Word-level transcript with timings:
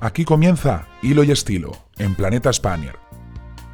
Aquí 0.00 0.24
comienza 0.24 0.86
Hilo 1.02 1.24
y 1.24 1.32
Estilo 1.32 1.72
en 1.98 2.14
Planeta 2.14 2.52
Spaniard, 2.52 3.00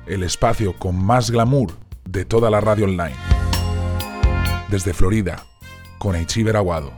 el 0.07 0.23
espacio 0.23 0.75
con 0.79 0.97
más 0.97 1.31
glamour 1.31 1.73
de 2.09 2.25
toda 2.25 2.49
la 2.49 2.63
radio 2.63 2.87
online. 2.87 3.17
Desde 4.69 4.95
Florida, 4.95 5.45
con 5.99 6.17
Eichiber 6.17 6.57
Aguado. 6.57 6.95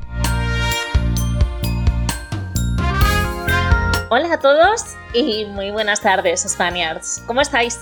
Hola 4.11 4.34
a 4.34 4.39
todos 4.39 4.95
y 5.12 5.46
muy 5.46 5.72
buenas 5.72 6.02
tardes, 6.02 6.46
Spaniards. 6.48 7.20
¿Cómo 7.27 7.40
estáis? 7.40 7.80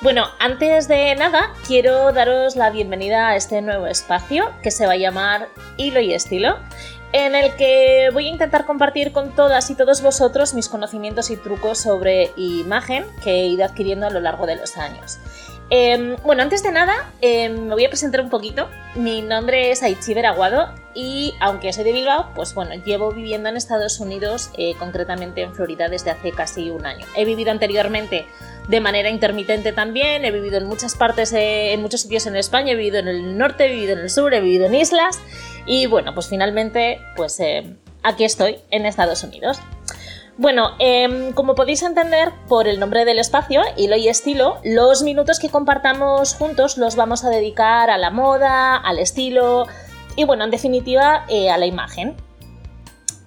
Bueno, 0.00 0.24
antes 0.38 0.88
de 0.88 1.14
nada, 1.14 1.52
quiero 1.66 2.10
daros 2.12 2.56
la 2.56 2.70
bienvenida 2.70 3.28
a 3.28 3.36
este 3.36 3.60
nuevo 3.60 3.86
espacio 3.86 4.50
que 4.62 4.70
se 4.70 4.86
va 4.86 4.92
a 4.92 4.96
llamar 4.96 5.48
Hilo 5.76 6.00
y 6.00 6.14
Estilo 6.14 6.58
en 7.16 7.34
el 7.34 7.56
que 7.56 8.10
voy 8.12 8.26
a 8.26 8.30
intentar 8.30 8.66
compartir 8.66 9.12
con 9.12 9.34
todas 9.34 9.70
y 9.70 9.74
todos 9.74 10.02
vosotros 10.02 10.52
mis 10.52 10.68
conocimientos 10.68 11.30
y 11.30 11.36
trucos 11.36 11.78
sobre 11.78 12.32
imagen 12.36 13.06
que 13.24 13.30
he 13.30 13.46
ido 13.46 13.64
adquiriendo 13.64 14.06
a 14.06 14.10
lo 14.10 14.20
largo 14.20 14.46
de 14.46 14.56
los 14.56 14.76
años. 14.76 15.18
Em, 15.68 16.14
bueno, 16.22 16.42
antes 16.42 16.62
de 16.62 16.70
nada, 16.70 17.12
em, 17.20 17.66
me 17.66 17.74
voy 17.74 17.84
a 17.84 17.88
presentar 17.88 18.20
un 18.20 18.30
poquito. 18.30 18.68
Mi 18.94 19.20
nombre 19.20 19.72
es 19.72 19.82
Aichiber 19.82 20.24
Aguado 20.24 20.72
y 20.94 21.34
aunque 21.40 21.72
soy 21.72 21.82
de 21.82 21.92
Bilbao, 21.92 22.30
pues 22.36 22.54
bueno, 22.54 22.74
llevo 22.84 23.10
viviendo 23.10 23.48
en 23.48 23.56
Estados 23.56 23.98
Unidos, 23.98 24.50
eh, 24.56 24.74
concretamente 24.78 25.42
en 25.42 25.54
Florida, 25.54 25.88
desde 25.88 26.10
hace 26.10 26.30
casi 26.30 26.70
un 26.70 26.86
año. 26.86 27.04
He 27.16 27.24
vivido 27.24 27.50
anteriormente 27.50 28.26
de 28.68 28.80
manera 28.80 29.10
intermitente 29.10 29.72
también, 29.72 30.24
he 30.24 30.30
vivido 30.30 30.58
en 30.58 30.66
muchas 30.66 30.94
partes, 30.94 31.32
eh, 31.32 31.72
en 31.72 31.82
muchos 31.82 32.00
sitios 32.00 32.26
en 32.26 32.36
España, 32.36 32.72
he 32.72 32.76
vivido 32.76 32.98
en 32.98 33.08
el 33.08 33.36
norte, 33.36 33.66
he 33.66 33.72
vivido 33.72 33.94
en 33.94 34.00
el 34.00 34.10
sur, 34.10 34.34
he 34.34 34.40
vivido 34.40 34.66
en 34.66 34.74
islas 34.76 35.18
y 35.66 35.86
bueno, 35.86 36.14
pues 36.14 36.28
finalmente, 36.28 37.00
pues 37.16 37.40
eh, 37.40 37.76
aquí 38.04 38.24
estoy 38.24 38.58
en 38.70 38.86
Estados 38.86 39.24
Unidos. 39.24 39.60
Bueno, 40.38 40.72
em, 40.78 41.32
como 41.32 41.54
podéis 41.54 41.82
entender 41.82 42.30
por 42.46 42.68
el 42.68 42.78
nombre 42.78 43.06
del 43.06 43.18
espacio, 43.18 43.62
hilo 43.76 43.96
y 43.96 44.08
estilo, 44.08 44.58
los 44.64 45.02
minutos 45.02 45.38
que 45.38 45.48
compartamos 45.48 46.34
juntos 46.34 46.76
los 46.76 46.94
vamos 46.94 47.24
a 47.24 47.30
dedicar 47.30 47.88
a 47.88 47.96
la 47.96 48.10
moda, 48.10 48.76
al 48.76 48.98
estilo 48.98 49.66
y 50.14 50.24
bueno, 50.24 50.44
en 50.44 50.50
definitiva, 50.50 51.24
eh, 51.28 51.48
a 51.48 51.56
la 51.56 51.64
imagen 51.64 52.16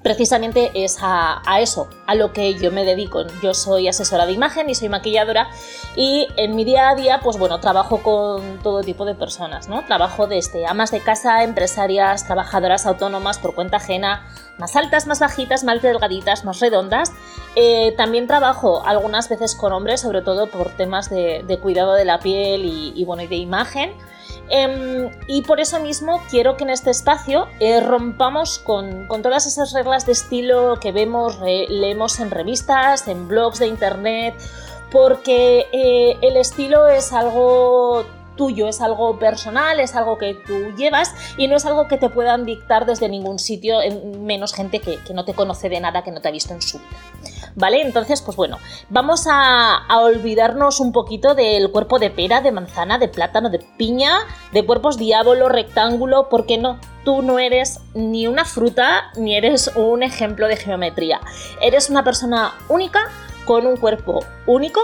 precisamente 0.09 0.71
es 0.73 0.97
a, 1.03 1.39
eso, 1.59 1.87
a 2.07 2.15
lo 2.15 2.33
que 2.33 2.55
yo 2.55 2.71
me 2.71 2.83
dedico. 2.83 3.27
Yo 3.43 3.53
soy 3.53 3.87
asesora 3.87 4.25
de 4.25 4.31
imagen 4.31 4.67
y 4.67 4.73
soy 4.73 4.89
maquilladora 4.89 5.51
y 5.95 6.27
en 6.35 6.55
mi 6.55 6.63
día 6.63 6.89
a 6.89 6.95
día, 6.95 7.19
pues 7.23 7.37
bueno, 7.37 7.59
trabajo 7.59 8.01
con 8.01 8.57
todo 8.63 8.81
tipo 8.81 9.05
de 9.05 9.13
personas, 9.13 9.69
¿no? 9.69 9.85
Trabajo 9.85 10.25
desde 10.25 10.65
amas 10.65 10.89
de 10.89 11.01
casa, 11.01 11.43
empresarias, 11.43 12.25
trabajadoras 12.25 12.87
autónomas 12.87 13.37
por 13.37 13.53
cuenta 13.53 13.77
ajena, 13.77 14.25
más 14.57 14.75
altas, 14.75 15.05
más 15.05 15.19
bajitas, 15.19 15.63
más 15.63 15.79
delgaditas, 15.83 16.43
más 16.43 16.59
redondas. 16.59 17.11
Eh, 17.55 17.93
también 17.95 18.25
trabajo 18.25 18.81
algunas 18.87 19.29
veces 19.29 19.53
con 19.53 19.73
hombres, 19.73 20.01
sobre 20.01 20.23
todo 20.23 20.47
por 20.47 20.71
temas 20.71 21.11
de, 21.11 21.59
cuidado 21.61 21.93
de 21.93 22.05
la 22.05 22.17
piel 22.17 22.65
y, 22.65 23.05
bueno, 23.05 23.21
y 23.21 23.27
de 23.27 23.35
imagen. 23.35 23.91
Em, 24.49 25.09
y 25.27 25.43
por 25.43 25.59
eso 25.59 25.79
mismo 25.79 26.21
quiero 26.29 26.57
que 26.57 26.63
en 26.63 26.71
este 26.71 26.89
espacio 26.89 27.47
eh, 27.59 27.79
rompamos 27.81 28.59
con, 28.59 29.07
todas 29.21 29.45
esas 29.45 29.73
reglas 29.73 30.05
de 30.05 30.13
estilo 30.13 30.79
que 30.79 30.91
vemos, 30.91 31.39
leemos 31.39 32.19
en 32.19 32.31
revistas, 32.31 33.07
en 33.07 33.27
blogs 33.27 33.59
de 33.59 33.67
internet, 33.67 34.35
porque 34.91 35.67
eh, 35.71 36.17
el 36.21 36.37
estilo 36.37 36.87
es 36.87 37.13
algo 37.13 38.05
tuyo, 38.35 38.69
es 38.69 38.79
algo 38.79 39.19
personal, 39.19 39.81
es 39.81 39.95
algo 39.95 40.17
que 40.17 40.33
tú 40.33 40.73
llevas 40.77 41.13
y 41.37 41.47
no 41.47 41.57
es 41.57 41.65
algo 41.65 41.89
que 41.89 41.97
te 41.97 42.09
puedan 42.09 42.45
dictar 42.45 42.85
desde 42.85 43.09
ningún 43.09 43.37
sitio, 43.37 43.79
menos 44.21 44.53
gente 44.53 44.79
que, 44.79 44.97
no 45.13 45.25
te 45.25 45.33
conoce 45.33 45.67
de 45.67 45.81
nada, 45.81 46.03
que 46.03 46.11
no 46.11 46.21
te 46.21 46.29
ha 46.29 46.31
visto 46.31 46.53
en 46.53 46.61
su 46.61 46.79
vida. 46.79 46.87
¿Vale? 47.55 47.81
Entonces, 47.81 48.21
pues 48.21 48.37
bueno, 48.37 48.57
vamos 48.89 49.27
a, 49.29 49.79
olvidarnos 50.01 50.79
un 50.79 50.91
poquito 50.91 51.35
del 51.35 51.71
cuerpo 51.71 51.99
de 51.99 52.09
pera, 52.09 52.41
de 52.41 52.51
manzana, 52.51 52.97
de 52.97 53.07
plátano, 53.07 53.49
de 53.49 53.59
piña, 53.59 54.19
de 54.53 54.65
cuerpos 54.65 54.97
diablo, 54.97 55.49
rectángulo, 55.49 56.29
porque 56.29 56.57
no, 56.57 56.79
tú 57.03 57.21
no 57.21 57.39
eres 57.39 57.79
ni 57.93 58.27
una 58.27 58.45
fruta 58.45 59.11
ni 59.17 59.35
eres 59.35 59.71
un 59.75 60.03
ejemplo 60.03 60.47
de 60.47 60.57
geometría. 60.57 61.19
Eres 61.61 61.89
una 61.89 62.03
persona 62.03 62.53
única, 62.69 62.99
con 63.45 63.65
un 63.65 63.77
cuerpo 63.77 64.23
único 64.45 64.81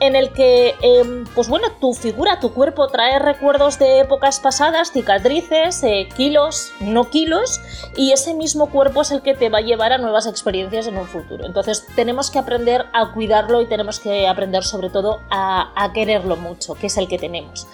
en 0.00 0.16
el 0.16 0.32
que, 0.32 0.74
em, 0.80 1.24
pues 1.34 1.48
bueno, 1.48 1.68
tu 1.78 1.92
figura, 1.92 2.40
tu 2.40 2.54
cuerpo 2.54 2.88
trae 2.88 3.18
recuerdos 3.18 3.78
de 3.78 4.00
épocas 4.00 4.40
pasadas, 4.40 4.92
cicatrices, 4.92 5.82
eh, 5.82 6.08
kilos, 6.16 6.72
no 6.80 7.10
kilos, 7.10 7.60
y 7.96 8.12
ese 8.12 8.32
mismo 8.32 8.70
cuerpo 8.70 9.02
es 9.02 9.10
el 9.10 9.20
que 9.20 9.34
te 9.34 9.50
va 9.50 9.58
a 9.58 9.60
llevar 9.60 9.92
a 9.92 9.98
nuevas 9.98 10.26
experiencias 10.26 10.86
en 10.86 10.96
un 10.96 11.06
futuro. 11.06 11.44
Entonces 11.44 11.86
tenemos 11.94 12.30
que 12.30 12.38
aprender 12.38 12.86
a 12.94 13.12
cuidarlo 13.12 13.60
y 13.60 13.66
tenemos 13.66 14.00
que 14.00 14.26
aprender 14.26 14.64
sobre 14.64 14.88
todo 14.88 15.20
a, 15.30 15.90
quererlo 15.92 16.36
mucho, 16.36 16.74
que 16.74 16.86
es 16.86 16.96
el 16.96 17.06
que 17.06 17.18
tenemos. 17.18 17.66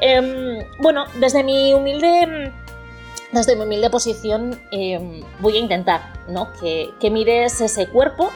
Em, 0.00 0.58
bueno, 0.80 1.04
desde 1.18 1.42
mi 1.42 1.72
humilde 1.72 2.52
desde 3.32 3.54
mi 3.54 3.62
humilde 3.62 3.90
posición 3.90 4.60
em, 4.72 5.22
voy 5.38 5.56
a 5.56 5.60
intentar 5.60 6.12
¿no? 6.28 6.52
que, 6.60 6.90
que 6.98 7.10
mires 7.10 7.60
ese 7.60 7.86
cuerpo 7.86 8.30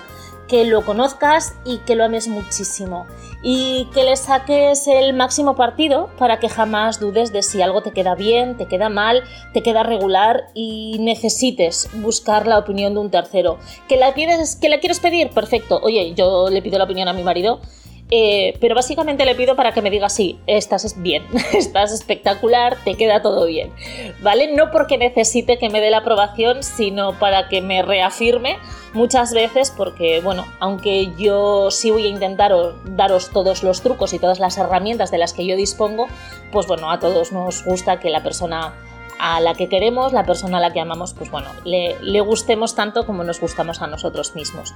que 0.48 0.64
lo 0.64 0.84
conozcas 0.84 1.54
y 1.64 1.78
que 1.78 1.94
lo 1.94 2.04
ames 2.04 2.28
muchísimo 2.28 3.06
y 3.42 3.88
que 3.92 4.04
le 4.04 4.16
saques 4.16 4.86
el 4.88 5.12
máximo 5.12 5.54
partido 5.54 6.08
para 6.18 6.38
que 6.38 6.48
jamás 6.48 6.98
dudes 6.98 7.32
de 7.32 7.42
si 7.42 7.60
algo 7.60 7.82
te 7.82 7.92
queda 7.92 8.14
bien, 8.14 8.56
te 8.56 8.66
queda 8.66 8.88
mal, 8.88 9.22
te 9.52 9.62
queda 9.62 9.82
regular 9.82 10.48
y 10.54 10.96
necesites 11.00 11.88
buscar 11.94 12.46
la 12.46 12.58
opinión 12.58 12.94
de 12.94 13.00
un 13.00 13.10
tercero. 13.10 13.58
¿Que 13.86 13.98
la, 13.98 14.14
pides, 14.14 14.56
que 14.56 14.70
la 14.70 14.80
quieres 14.80 14.98
pedir? 14.98 15.28
Perfecto. 15.30 15.78
Oye, 15.82 16.14
yo 16.14 16.48
le 16.48 16.62
pido 16.62 16.78
la 16.78 16.84
opinión 16.84 17.08
a 17.08 17.12
mi 17.12 17.22
marido 17.22 17.60
eh, 18.10 18.56
pero 18.60 18.74
básicamente 18.74 19.24
le 19.24 19.34
pido 19.34 19.56
para 19.56 19.72
que 19.72 19.80
me 19.80 19.90
diga 19.90 20.08
sí, 20.08 20.38
estás 20.46 21.00
bien, 21.02 21.24
estás 21.54 21.92
espectacular, 21.92 22.76
te 22.84 22.94
queda 22.94 23.22
todo 23.22 23.46
bien, 23.46 23.72
¿vale? 24.20 24.52
No 24.54 24.70
porque 24.70 24.98
necesite 24.98 25.58
que 25.58 25.70
me 25.70 25.80
dé 25.80 25.90
la 25.90 25.98
aprobación, 25.98 26.62
sino 26.62 27.18
para 27.18 27.48
que 27.48 27.62
me 27.62 27.82
reafirme 27.82 28.58
muchas 28.92 29.32
veces 29.32 29.72
porque, 29.74 30.20
bueno, 30.20 30.44
aunque 30.60 31.12
yo 31.16 31.70
sí 31.70 31.90
voy 31.90 32.06
a 32.06 32.10
intentar 32.10 32.52
daros 32.84 33.30
todos 33.30 33.62
los 33.62 33.80
trucos 33.80 34.12
y 34.12 34.18
todas 34.18 34.38
las 34.38 34.58
herramientas 34.58 35.10
de 35.10 35.18
las 35.18 35.32
que 35.32 35.46
yo 35.46 35.56
dispongo, 35.56 36.06
pues 36.52 36.66
bueno, 36.66 36.90
a 36.90 36.98
todos 37.00 37.32
nos 37.32 37.64
gusta 37.64 38.00
que 38.00 38.10
la 38.10 38.22
persona 38.22 38.74
a 39.18 39.40
la 39.40 39.54
que 39.54 39.68
queremos, 39.68 40.12
la 40.12 40.24
persona 40.24 40.58
a 40.58 40.60
la 40.60 40.72
que 40.72 40.80
amamos, 40.80 41.14
pues 41.14 41.30
bueno, 41.30 41.48
le 41.64 42.20
gustemos 42.20 42.74
tanto 42.74 43.06
como 43.06 43.24
nos 43.24 43.40
gustamos 43.40 43.80
a 43.80 43.86
nosotros 43.86 44.34
mismos. 44.34 44.74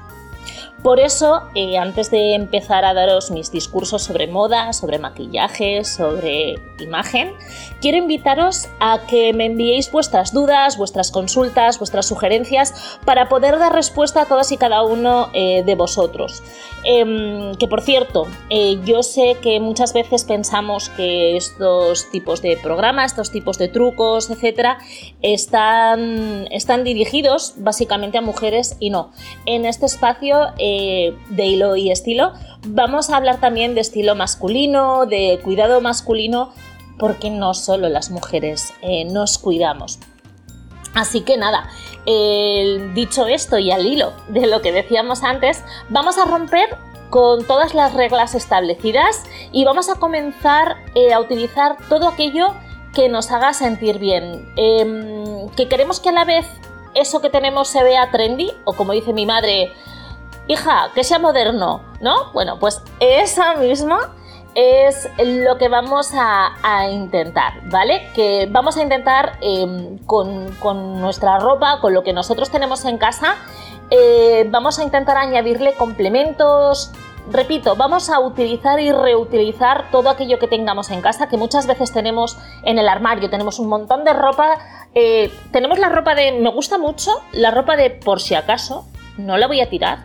Por 0.83 1.01
eso, 1.01 1.43
eh, 1.57 1.77
antes 1.77 2.11
de 2.11 2.35
empezar 2.35 2.85
a 2.85 2.95
daros 2.95 3.33
mis 3.33 3.51
discursos 3.51 4.03
sobre 4.03 4.29
moda, 4.29 4.73
sobre 4.73 5.01
maquillaje, 5.01 5.83
sobre 5.83 6.55
imagen, 6.79 7.33
quiero 7.81 7.99
invitaros 7.99 8.69
a 8.79 9.01
que 9.09 9.33
me 9.33 9.47
enviéis 9.47 9.91
vuestras 9.91 10.33
dudas, 10.33 10.77
vuestras 10.77 11.11
consultas, 11.11 11.79
vuestras 11.79 12.07
sugerencias 12.07 12.99
para 13.05 13.29
poder 13.29 13.59
dar 13.59 13.73
respuesta 13.73 14.23
a 14.23 14.25
todas 14.27 14.53
y 14.53 14.57
cada 14.57 14.85
uno 14.85 15.31
eh, 15.33 15.65
de 15.65 15.75
vosotros. 15.75 16.45
Em, 16.85 17.57
que 17.57 17.67
por 17.67 17.83
cierto, 17.83 18.29
eh, 18.49 18.79
yo 18.85 19.03
sé 19.03 19.37
que 19.43 19.59
muchas 19.59 19.93
veces 19.93 20.25
pensamos 20.25 20.91
que 20.91 21.37
estos 21.37 22.09
tipos 22.11 22.41
de 22.41 22.57
programas, 22.57 23.13
estos 23.13 23.33
tipos 23.33 23.59
de 23.59 23.67
trucos, 23.67 24.31
etcétera, 24.31 24.79
están, 25.23 26.47
están 26.53 26.85
dirigidos 26.85 27.55
básicamente 27.57 28.19
a 28.19 28.21
mujeres 28.21 28.77
y 28.79 28.91
no. 28.91 29.11
En 29.45 29.67
este 29.67 29.87
espacio 29.87 30.53
eh, 30.69 31.17
de 31.31 31.47
hilo 31.47 31.77
y 31.77 31.91
estilo, 31.91 32.33
vamos 32.67 33.11
a 33.11 33.17
hablar 33.17 33.41
también 33.41 33.75
de 33.75 33.81
estilo 33.81 34.15
masculino, 34.15 35.07
de 35.07 35.41
cuidado 35.43 35.81
masculino, 35.81 36.53
porque 36.99 37.31
no 37.31 37.55
solo 37.55 37.89
las 37.89 38.11
mujeres 38.11 38.75
eh, 38.83 39.05
nos 39.05 39.39
cuidamos. 39.39 39.99
Así 40.95 41.21
que 41.21 41.37
nada, 41.37 41.69
dicho 42.95 43.27
esto 43.27 43.59
y 43.59 43.71
al 43.71 43.87
hilo 43.87 44.13
de 44.29 44.47
lo 44.47 44.63
que 44.63 44.73
decíamos 44.73 45.23
antes, 45.23 45.63
vamos 45.91 46.19
a 46.19 46.25
romper 46.25 46.71
con 47.11 47.47
todas 47.47 47.75
las 47.75 47.95
reglas 47.95 48.35
establecidas 48.35 49.25
y 49.53 49.65
vamos 49.65 49.89
a 49.89 49.95
comenzar 49.95 50.77
eh, 50.95 51.13
a 51.13 51.21
utilizar 51.21 51.77
todo 51.89 52.09
aquello 52.09 52.55
que 52.95 53.09
nos 53.09 53.31
haga 53.31 53.53
sentir 53.53 53.99
bien, 53.99 54.53
em, 54.57 55.49
que 55.51 55.69
queremos 55.69 56.01
que 56.01 56.09
a 56.09 56.13
la 56.13 56.25
vez 56.25 56.47
eso 56.95 57.21
que 57.21 57.31
tenemos 57.31 57.69
se 57.69 57.83
vea 57.83 58.11
trendy 58.11 58.51
o 58.65 58.73
como 58.73 58.93
dice 58.93 59.13
mi 59.13 59.27
madre, 59.27 59.73
hija, 60.49 60.91
que 60.95 61.05
sea 61.05 61.19
moderno, 61.19 61.83
¿no? 62.01 62.33
Bueno, 62.33 62.59
pues 62.59 62.83
esa 62.99 63.55
misma 63.55 64.15
es 64.55 65.09
lo 65.19 65.57
que 65.59 65.69
vamos 65.69 66.11
a, 66.15 66.89
intentar, 66.91 67.69
¿vale? 67.71 68.09
Que 68.15 68.49
vamos 68.51 68.77
a 68.77 68.83
intentar 68.83 69.39
em, 69.41 69.99
con, 69.99 71.01
nuestra 71.01 71.39
ropa, 71.39 71.79
con 71.81 71.95
lo 71.95 72.03
que 72.03 72.13
nosotros 72.13 72.51
tenemos 72.51 72.85
en 72.85 72.99
casa, 72.99 73.37
eh, 73.91 74.47
vamos 74.51 74.79
a 74.79 74.83
intentar 74.83 75.17
añadirle 75.17 75.75
complementos. 75.75 76.91
Repito, 77.31 77.77
vamos 77.77 78.09
a 78.09 78.21
utilizar 78.21 78.81
y 78.81 78.91
reutilizar 78.91 79.91
todo 79.91 80.09
aquello 80.09 80.39
que 80.39 80.49
tengamos 80.49 80.91
en 80.91 81.03
casa, 81.03 81.29
que 81.29 81.37
muchas 81.37 81.67
veces 81.67 81.93
tenemos 81.93 82.39
en 82.65 82.79
el 82.79 82.89
armario, 82.89 83.29
tenemos 83.29 83.59
un 83.59 83.69
montón 83.69 84.03
de 84.03 84.15
ropa, 84.15 84.59
eh, 84.95 85.31
tenemos 85.53 85.79
la 85.79 85.91
ropa 85.91 86.15
de, 86.15 86.33
me 86.33 86.51
gusta 86.51 86.79
mucho, 86.79 87.13
la 87.33 87.51
ropa 87.51 87.77
de 87.77 87.91
por 87.91 88.21
si 88.21 88.35
acaso, 88.35 88.87
no 89.19 89.37
la 89.37 89.47
voy 89.47 89.61
a 89.61 89.69
tirar, 89.69 90.05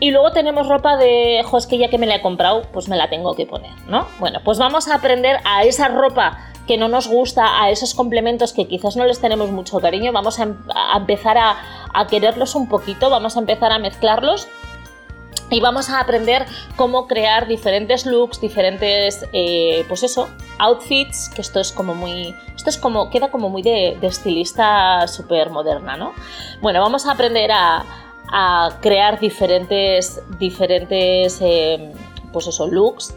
y 0.00 0.10
luego 0.10 0.32
tenemos 0.32 0.68
ropa 0.68 0.96
de, 0.96 1.42
jo, 1.44 1.58
que 1.68 1.78
ya 1.78 1.88
que 1.88 1.98
me 1.98 2.06
la 2.06 2.16
he 2.16 2.22
comprado, 2.22 2.62
pues 2.72 2.88
me 2.88 2.96
la 2.96 3.08
tengo 3.08 3.34
que 3.34 3.46
poner, 3.46 3.72
¿no? 3.86 4.06
Bueno, 4.18 4.40
pues 4.44 4.58
vamos 4.58 4.88
a 4.88 4.96
aprender 4.96 5.40
a 5.44 5.64
esa 5.64 5.88
ropa 5.88 6.38
que 6.66 6.76
no 6.76 6.88
nos 6.88 7.08
gusta, 7.08 7.62
a 7.62 7.70
esos 7.70 7.94
complementos 7.94 8.52
que 8.52 8.68
quizás 8.68 8.96
no 8.96 9.06
les 9.06 9.20
tenemos 9.20 9.50
mucho 9.50 9.78
cariño, 9.80 10.12
vamos 10.12 10.38
a, 10.38 10.44
em, 10.44 10.56
empezar 10.96 11.38
a, 11.38 11.56
a 11.94 12.06
quererlos 12.06 12.54
un 12.54 12.68
poquito, 12.68 13.10
vamos 13.10 13.36
a 13.36 13.40
empezar 13.40 13.72
a 13.72 13.78
mezclarlos 13.78 14.48
y 15.50 15.60
vamos 15.60 15.88
a 15.90 16.00
aprender 16.00 16.44
cómo 16.76 17.06
crear 17.06 17.46
diferentes 17.46 18.06
looks, 18.06 18.40
diferentes, 18.40 19.26
eh, 19.32 19.84
pues 19.88 20.02
eso, 20.02 20.28
outfits, 20.58 21.30
que 21.30 21.40
esto 21.40 21.60
es 21.60 21.72
como 21.72 21.94
muy, 21.94 22.34
esto 22.54 22.70
es 22.70 22.76
como, 22.76 23.10
queda 23.10 23.30
como 23.30 23.48
muy 23.48 23.62
de, 23.62 23.98
estilista 24.02 25.08
súper 25.08 25.50
moderna, 25.50 25.96
¿no? 25.96 26.12
Bueno, 26.60 26.80
vamos 26.80 27.06
a 27.06 27.12
aprender 27.12 27.50
a, 27.50 27.84
crear 28.80 29.18
diferentes, 29.18 30.22
diferentes, 30.38 31.38
eh, 31.40 31.92
pues 32.32 32.46
eso, 32.46 32.66
looks 32.66 33.14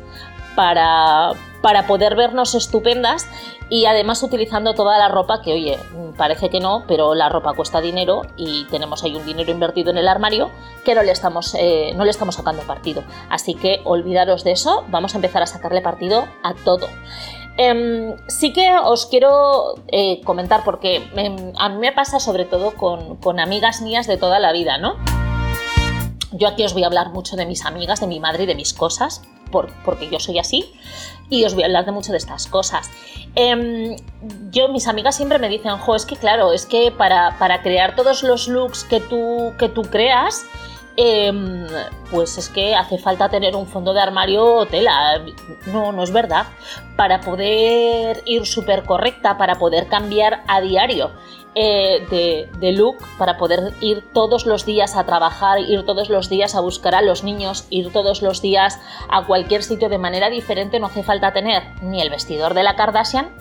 para, 0.55 1.31
para 1.61 1.87
poder 1.87 2.15
vernos 2.15 2.55
estupendas 2.55 3.27
y 3.69 3.85
además 3.85 4.21
utilizando 4.21 4.73
toda 4.73 4.97
la 4.97 5.07
ropa 5.07 5.41
que, 5.41 5.53
oye, 5.53 5.79
parece 6.17 6.49
que 6.49 6.59
no, 6.59 6.83
pero 6.87 7.15
la 7.15 7.29
ropa 7.29 7.53
cuesta 7.53 7.79
dinero 7.79 8.23
y 8.35 8.65
tenemos 8.65 9.03
ahí 9.03 9.15
un 9.15 9.25
dinero 9.25 9.49
invertido 9.49 9.91
en 9.91 9.97
el 9.97 10.09
armario 10.09 10.51
que 10.83 10.93
no 10.93 11.03
le 11.03 11.11
estamos, 11.11 11.55
eh, 11.55 11.93
no 11.95 12.03
le 12.03 12.11
estamos 12.11 12.35
sacando 12.35 12.63
partido. 12.63 13.03
Así 13.29 13.55
que 13.55 13.79
olvidaros 13.85 14.43
de 14.43 14.51
eso, 14.51 14.83
vamos 14.89 15.13
a 15.13 15.17
empezar 15.17 15.41
a 15.41 15.47
sacarle 15.47 15.81
partido 15.81 16.27
a 16.43 16.53
todo. 16.53 16.89
Em, 17.57 18.15
sí 18.27 18.53
que 18.53 18.73
os 18.83 19.05
quiero 19.05 19.75
eh, 19.87 20.21
comentar, 20.23 20.63
porque 20.63 21.03
a 21.57 21.69
mí 21.69 21.77
me 21.77 21.91
pasa 21.91 22.19
sobre 22.19 22.45
todo 22.45 22.71
con, 22.71 23.17
con 23.17 23.39
amigas 23.39 23.81
mías 23.81 24.07
de 24.07 24.17
toda 24.17 24.39
la 24.39 24.51
vida, 24.51 24.77
¿no? 24.77 24.95
Yo 26.31 26.47
aquí 26.47 26.63
os 26.63 26.73
voy 26.73 26.83
a 26.83 26.87
hablar 26.87 27.09
mucho 27.09 27.35
de 27.35 27.45
mis 27.45 27.65
amigas, 27.65 27.99
de 27.99 28.07
mi 28.07 28.19
madre 28.19 28.43
y 28.43 28.45
de 28.45 28.55
mis 28.55 28.73
cosas, 28.73 29.21
porque 29.51 30.09
yo 30.09 30.19
soy 30.19 30.39
así 30.39 30.71
y 31.29 31.43
os 31.43 31.53
voy 31.53 31.63
a 31.63 31.65
hablar 31.65 31.85
de 31.85 31.91
mucho 31.91 32.11
de 32.11 32.17
estas 32.17 32.47
cosas. 32.47 32.89
Em, 33.35 33.95
yo, 34.49 34.69
mis 34.69 34.87
amigas 34.87 35.15
siempre 35.15 35.39
me 35.39 35.49
dicen, 35.49 35.77
jo, 35.77 35.95
es 35.95 36.05
que 36.05 36.15
claro, 36.15 36.53
es 36.53 36.65
que 36.65 36.91
para, 36.91 37.37
para 37.37 37.61
crear 37.61 37.95
todos 37.95 38.23
los 38.23 38.47
looks 38.47 38.85
que 38.85 38.99
tú, 39.01 39.53
que 39.59 39.69
tú 39.69 39.83
creas, 39.83 40.45
em, 40.97 41.67
pues 42.09 42.37
es 42.37 42.49
que 42.49 42.75
hace 42.75 42.97
falta 42.97 43.29
tener 43.29 43.55
un 43.55 43.67
fondo 43.67 43.93
de 43.93 44.01
armario 44.01 44.65
tela. 44.65 45.21
No, 45.67 45.91
no 45.91 46.03
es 46.03 46.11
verdad. 46.11 46.47
Para 46.95 47.21
poder 47.21 48.21
ir 48.25 48.45
súper 48.45 48.83
correcta, 48.83 49.37
para 49.37 49.55
poder 49.55 49.87
cambiar 49.87 50.43
a 50.47 50.61
diario 50.61 51.11
eh, 51.53 52.47
de, 52.59 52.71
look 52.71 52.95
para 53.17 53.37
poder 53.37 53.73
ir 53.81 54.05
todos 54.13 54.45
los 54.45 54.65
días 54.65 54.95
a 54.95 55.03
trabajar, 55.05 55.59
ir 55.59 55.85
todos 55.85 56.09
los 56.09 56.29
días 56.29 56.55
a 56.55 56.61
buscar 56.61 56.95
a 56.95 57.01
los 57.01 57.25
niños, 57.25 57.65
ir 57.69 57.91
todos 57.91 58.21
los 58.21 58.41
días 58.41 58.79
a 59.09 59.25
cualquier 59.25 59.61
sitio 59.61 59.89
de 59.89 59.97
manera 59.97 60.29
diferente. 60.29 60.79
No 60.79 60.87
hace 60.87 61.03
falta 61.03 61.33
tener 61.33 61.63
ni 61.81 62.01
el 62.01 62.09
vestidor 62.09 62.53
de 62.53 62.63
la 62.63 62.77
Kardashian, 62.77 63.31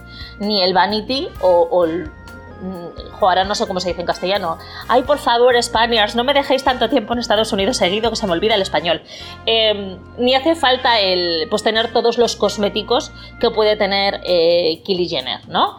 ni 0.40 0.60
el 0.60 0.74
vanity 0.74 1.28
o, 1.40 1.84
el 1.84 2.10
mm, 2.60 3.14
ahora 3.20 3.44
no 3.44 3.54
sé 3.54 3.66
cómo 3.66 3.80
se 3.80 3.88
dice 3.88 4.00
en 4.00 4.06
castellano. 4.06 4.58
Ay, 4.88 5.02
por 5.02 5.18
favor, 5.18 5.60
Spaniards, 5.62 6.14
no 6.14 6.24
me 6.24 6.34
dejéis 6.34 6.64
tanto 6.64 6.88
tiempo 6.88 7.12
en 7.12 7.18
Estados 7.18 7.52
Unidos 7.52 7.76
seguido 7.76 8.10
que 8.10 8.16
se 8.16 8.26
me 8.26 8.32
olvida 8.32 8.54
el 8.54 8.62
español. 8.62 9.02
Em, 9.46 9.98
ni 10.18 10.34
hace 10.34 10.54
falta 10.54 11.00
el, 11.00 11.46
pues, 11.48 11.62
tener 11.62 11.92
todos 11.92 12.18
los 12.18 12.36
cosméticos 12.36 13.12
que 13.40 13.50
puede 13.50 13.76
tener 13.76 14.20
eh, 14.24 14.82
Kylie 14.84 15.08
Jenner, 15.08 15.48
¿no? 15.48 15.78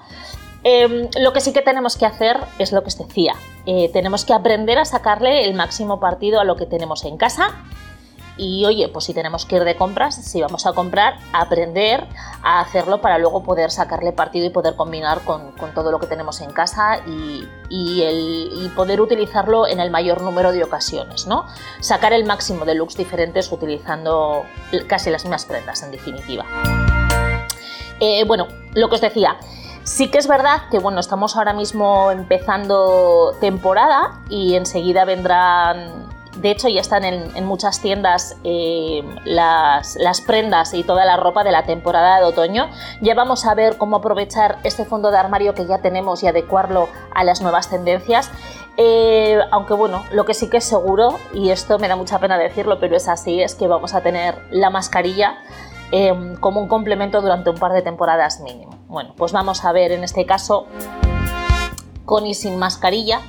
Em, 0.64 1.10
lo 1.20 1.34
que 1.34 1.42
sí 1.42 1.54
que 1.54 1.62
tenemos 1.62 1.98
que 1.98 2.06
hacer 2.06 2.38
es 2.60 2.72
lo 2.72 2.82
que 2.82 2.90
os 2.90 2.98
decía. 2.98 3.36
Eh, 3.66 3.90
tenemos 3.94 4.26
que 4.26 4.34
aprender 4.34 4.78
a 4.78 4.86
sacarle 4.86 5.46
el 5.46 5.54
máximo 5.54 6.00
partido 6.00 6.40
a 6.40 6.44
lo 6.44 6.56
que 6.56 6.66
tenemos 6.66 7.04
en 7.06 7.18
casa. 7.18 7.56
Y 8.38 8.66
oye, 8.66 8.88
pues 8.90 9.06
si 9.06 9.14
tenemos 9.14 9.46
que 9.46 9.58
ir 9.58 9.64
de 9.64 9.76
compras, 9.76 10.16
si 10.16 10.42
vamos 10.42 10.66
a 10.66 10.74
comprar, 10.74 11.18
aprender 11.34 12.08
a 12.44 12.62
hacerlo 12.62 13.02
para 13.02 13.18
luego 13.18 13.44
poder 13.44 13.72
sacarle 13.72 14.12
partido 14.14 14.46
y 14.46 14.50
poder 14.50 14.76
combinar 14.76 15.22
con, 15.22 15.54
todo 15.76 15.92
lo 15.92 16.00
que 16.00 16.08
tenemos 16.08 16.42
en 16.42 16.52
casa 16.52 17.00
y, 17.06 17.48
poder 18.76 19.02
utilizarlo 19.02 19.68
en 19.68 19.80
el 19.80 19.92
mayor 19.92 20.22
número 20.22 20.52
de 20.52 20.64
ocasiones, 20.64 21.28
¿no? 21.28 21.46
Sacar 21.82 22.14
el 22.14 22.26
máximo 22.26 22.66
de 22.66 22.76
looks 22.76 22.96
diferentes 22.96 23.52
utilizando 23.52 24.44
casi 24.88 25.10
las 25.10 25.24
mismas 25.24 25.46
prendas, 25.46 25.84
en 25.84 25.92
definitiva. 25.92 26.46
Eh, 28.00 28.24
bueno, 28.26 28.48
lo 28.74 28.90
que 28.90 28.96
os 28.96 29.02
decía, 29.02 29.38
Sí 29.84 30.10
que 30.10 30.20
es 30.20 30.28
verdad 30.28 30.70
que 30.70 30.80
bueno, 30.80 31.00
estamos 31.00 31.36
ahora 31.36 31.54
mismo 31.54 32.12
empezando 32.12 33.36
temporada 33.42 34.22
y 34.30 34.56
enseguida 34.56 35.06
vendrán, 35.06 36.06
de 36.38 36.52
hecho 36.52 36.68
ya 36.70 36.82
están 36.82 37.04
en, 37.04 37.46
muchas 37.46 37.82
tiendas 37.82 38.38
eh, 38.44 39.04
las, 39.26 40.22
prendas 40.26 40.74
y 40.74 40.84
toda 40.84 41.06
la 41.06 41.18
ropa 41.18 41.44
de 41.44 41.52
la 41.52 41.64
temporada 41.64 42.20
de 42.20 42.26
otoño. 42.26 42.70
Ya 43.02 43.16
vamos 43.16 43.46
a 43.46 43.54
ver 43.56 43.78
cómo 43.78 43.98
aprovechar 43.98 44.60
este 44.64 44.86
fondo 44.86 45.12
de 45.12 45.18
armario 45.18 45.54
que 45.54 45.66
ya 45.66 45.80
tenemos 45.80 46.24
y 46.24 46.28
adecuarlo 46.28 46.90
a 47.14 47.24
las 47.24 47.42
nuevas 47.42 47.70
tendencias. 47.70 48.32
Eh, 48.78 49.40
aunque 49.52 49.74
bueno, 49.74 50.04
lo 50.12 50.26
que 50.26 50.34
sí 50.34 50.50
que 50.50 50.58
es 50.58 50.64
seguro, 50.64 51.20
y 51.34 51.50
esto 51.50 51.78
me 51.78 51.88
da 51.88 51.96
mucha 51.96 52.20
pena 52.20 52.38
decirlo, 52.38 52.80
pero 52.80 52.96
es 52.96 53.08
así, 53.08 53.42
es 53.42 53.54
que 53.54 53.68
vamos 53.68 53.94
a 53.94 54.02
tener 54.02 54.36
la 54.50 54.70
mascarilla 54.70 55.38
Em, 55.92 56.38
como 56.38 56.62
un 56.62 56.70
complemento 56.70 57.22
durante 57.22 57.50
un 57.50 57.58
par 57.58 57.74
de 57.74 57.82
temporadas 57.82 58.40
mínimo. 58.40 58.80
Bueno, 58.88 59.14
pues 59.18 59.34
vamos 59.34 59.66
a 59.66 59.74
ver 59.74 59.92
en 59.92 60.06
este 60.06 60.26
caso, 60.26 60.66
con 62.06 62.26
y 62.26 62.34
sin 62.34 62.58
mascarilla, 62.58 63.20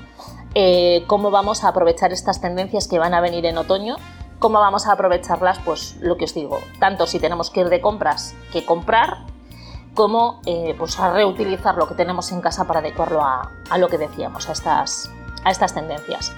eh, 0.55 1.05
cómo 1.07 1.31
vamos 1.31 1.65
a 1.65 1.69
aprovechar 1.69 2.13
estas 2.13 2.41
tendencias 2.41 2.89
que 2.89 2.99
van 2.99 3.15
a 3.15 3.21
venir 3.21 3.47
en 3.47 3.59
otoño, 3.59 3.97
cómo 4.39 4.59
vamos 4.59 4.87
a 4.87 4.93
aprovecharlas, 4.93 5.59
pues 5.65 5.97
lo 6.01 6.17
que 6.17 6.25
os 6.25 6.35
digo, 6.35 6.61
tanto 6.81 7.07
si 7.07 7.19
tenemos 7.19 7.51
que 7.51 7.61
ir 7.61 7.69
de 7.69 7.81
compras 7.81 8.35
que 8.53 8.65
comprar, 8.65 9.25
como 9.95 10.41
eh, 10.47 10.75
pues 10.79 10.99
a 10.99 11.13
reutilizar 11.13 11.77
lo 11.77 11.87
que 11.87 11.95
tenemos 11.95 12.33
en 12.33 12.41
casa 12.41 12.67
para 12.67 12.81
adecuarlo 12.81 13.23
a, 13.23 13.79
lo 13.79 13.89
que 13.89 13.99
decíamos, 13.99 14.49
a 14.49 14.53
estas, 14.53 15.11
a 15.45 15.51
estas 15.51 15.75
tendencias. 15.75 16.33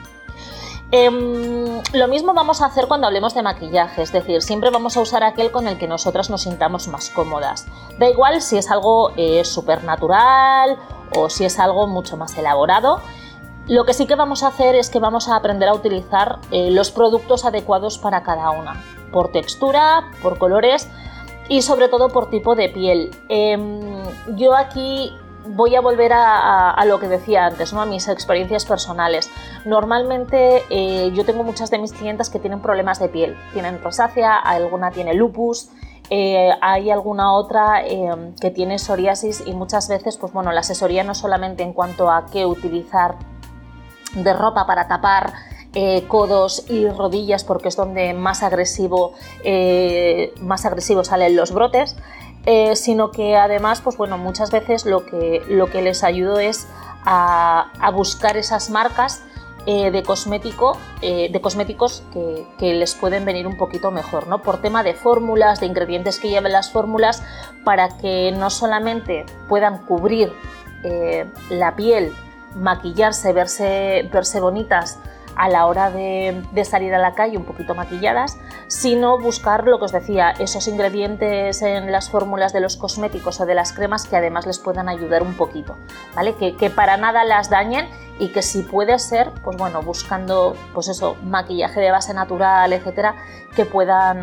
Em, 0.91 1.83
lo 1.93 2.09
mismo 2.09 2.35
vamos 2.35 2.61
a 2.61 2.67
hacer 2.67 2.87
cuando 2.87 3.07
hablemos 3.07 3.35
de 3.35 3.43
maquillaje, 3.43 4.03
es 4.03 4.13
decir, 4.13 4.43
siempre 4.43 4.71
vamos 4.71 4.97
a 4.97 5.01
usar 5.01 5.25
aquel 5.25 5.51
con 5.51 5.67
el 5.67 5.79
que 5.79 5.89
nosotras 5.89 6.31
nos 6.31 6.43
sintamos 6.43 6.89
más 6.89 7.11
cómodas. 7.11 7.67
Da 7.99 8.09
igual 8.09 8.41
si 8.43 8.59
es 8.59 8.71
algo 8.71 9.11
eh, 9.17 9.45
súper 9.45 9.83
natural 9.83 10.79
o 11.17 11.31
si 11.31 11.45
es 11.45 11.59
algo 11.59 11.87
mucho 11.87 12.17
más 12.17 12.37
elaborado. 12.37 13.01
Lo 13.67 13.85
que 13.87 13.95
sí 13.95 14.07
que 14.07 14.15
vamos 14.15 14.43
a 14.43 14.49
hacer 14.49 14.75
es 14.75 14.91
que 14.91 14.99
vamos 14.99 15.29
a 15.29 15.37
aprender 15.37 15.69
a 15.69 15.75
utilizar 15.75 16.39
eh, 16.51 16.71
los 16.71 16.91
productos 16.91 17.47
adecuados 17.47 17.97
para 17.99 18.23
cada 18.23 18.51
una, 18.51 18.85
por 19.11 19.33
textura, 19.33 20.11
por 20.23 20.39
colores 20.39 20.89
y 21.49 21.63
sobre 21.63 21.89
todo 21.89 22.09
por 22.09 22.29
tipo 22.29 22.55
de 22.57 22.69
piel. 22.69 23.11
Em, 23.29 23.81
yo 24.37 24.55
aquí 24.55 25.17
voy 25.47 25.75
a 25.75 25.81
volver 25.81 26.13
a, 26.15 26.83
lo 26.87 26.99
que 26.99 27.09
decía 27.09 27.47
antes, 27.47 27.73
¿no? 27.73 27.81
a 27.81 27.87
mis 27.87 28.09
experiencias 28.09 28.67
personales. 28.67 29.31
Normalmente 29.65 30.63
eh, 30.69 31.11
yo 31.15 31.25
tengo 31.25 31.43
muchas 31.43 31.71
de 31.71 31.79
mis 31.79 31.93
clientes 31.93 32.29
que 32.31 32.39
tienen 32.39 32.61
problemas 32.61 32.99
de 32.99 33.09
piel. 33.09 33.37
Tienen 33.53 33.83
rosácea, 33.83 34.37
alguna 34.39 34.91
tiene 34.91 35.15
lupus, 35.15 35.71
eh, 36.11 36.51
hay 36.61 36.91
alguna 36.91 37.33
otra 37.33 37.83
eh, 37.87 38.33
que 38.41 38.51
tiene 38.51 38.79
psoriasis 38.79 39.43
y 39.47 39.55
muchas 39.55 39.89
veces, 39.89 40.19
pues 40.19 40.33
bueno, 40.33 40.53
la 40.53 40.61
asesoría 40.61 41.03
no 41.03 41.15
solamente 41.15 41.63
en 41.63 41.73
cuanto 41.73 42.11
a 42.11 42.27
qué 42.27 42.45
utilizar 42.45 43.17
de 44.15 44.33
ropa 44.33 44.67
para 44.67 44.89
tapar 44.89 45.33
codos 46.07 46.67
y 46.69 46.89
rodillas 46.89 47.43
porque 47.43 47.67
es 47.67 47.75
donde 47.75 48.15
más 48.15 48.45
agresivo, 48.45 49.15
más 50.41 50.65
agresivo 50.65 51.03
salen 51.03 51.35
los 51.35 51.51
brotes, 51.51 51.97
eh, 52.47 52.77
sino 52.77 53.11
que 53.11 53.37
además, 53.37 53.81
pues 53.81 53.97
bueno, 53.97 54.19
muchas 54.19 54.51
veces 54.51 54.85
lo 54.85 55.07
que, 55.07 55.43
lo 55.49 55.71
que 55.71 55.81
les 55.81 56.05
ayudo 56.05 56.39
es 56.39 56.67
a, 57.07 57.71
buscar 57.95 58.37
esas 58.37 58.69
marcas 58.69 59.23
eh, 59.67 59.91
de, 59.91 60.03
cosmético, 60.03 60.77
eh, 61.01 61.31
de 61.33 61.41
cosméticos 61.41 62.03
que, 62.13 62.75
les 62.75 62.95
pueden 62.95 63.25
venir 63.25 63.47
un 63.47 63.57
poquito 63.57 63.91
mejor, 63.91 64.27
¿no? 64.27 64.43
Por 64.43 64.61
tema 64.61 64.83
de 64.83 64.93
fórmulas, 64.93 65.61
de 65.61 65.67
ingredientes 65.67 66.19
que 66.19 66.29
lleven 66.29 66.53
las 66.53 66.71
fórmulas, 66.71 67.23
para 67.65 67.97
que 67.97 68.31
no 68.33 68.51
solamente 68.51 69.25
puedan 69.49 69.79
cubrir 69.87 70.33
la 71.49 71.77
piel, 71.77 72.13
maquillarse, 72.55 73.33
verse, 73.33 74.09
verse 74.13 74.41
bonitas, 74.41 74.99
a 75.37 75.49
la 75.49 75.67
hora 75.67 75.91
de, 75.91 76.65
salir 76.65 76.95
a 76.95 76.99
la 76.99 77.15
calle 77.15 77.37
un 77.37 77.45
poquito 77.45 77.75
maquilladas, 77.75 78.39
sino 78.69 79.19
buscar 79.19 79.67
lo 79.67 79.79
que 79.79 79.87
os 79.87 79.93
decía, 79.93 80.31
esos 80.31 80.69
ingredientes 80.69 81.63
en 81.63 81.91
las 81.91 82.11
fórmulas 82.11 82.53
de 82.53 82.61
los 82.61 82.77
cosméticos 82.77 83.41
o 83.41 83.47
de 83.47 83.55
las 83.55 83.73
cremas 83.73 84.07
que 84.07 84.17
además 84.17 84.47
les 84.47 84.59
puedan 84.59 84.89
ayudar 84.89 85.23
un 85.23 85.35
poquito, 85.35 85.77
¿vale? 86.15 86.35
Que, 86.35 86.71
para 86.71 86.97
nada 86.97 87.25
las 87.25 87.51
dañen 87.51 87.89
y 88.19 88.29
que 88.29 88.43
si 88.43 88.63
puede 88.63 88.99
ser, 88.99 89.31
pues 89.43 89.57
bueno, 89.57 89.83
buscando 89.83 90.55
pues 90.73 90.89
eso, 90.89 91.17
maquillaje 91.23 91.81
de 91.81 91.91
base 91.91 92.15
natural, 92.15 92.73
etcétera, 92.73 93.17
que 93.55 93.65
puedan, 93.65 94.21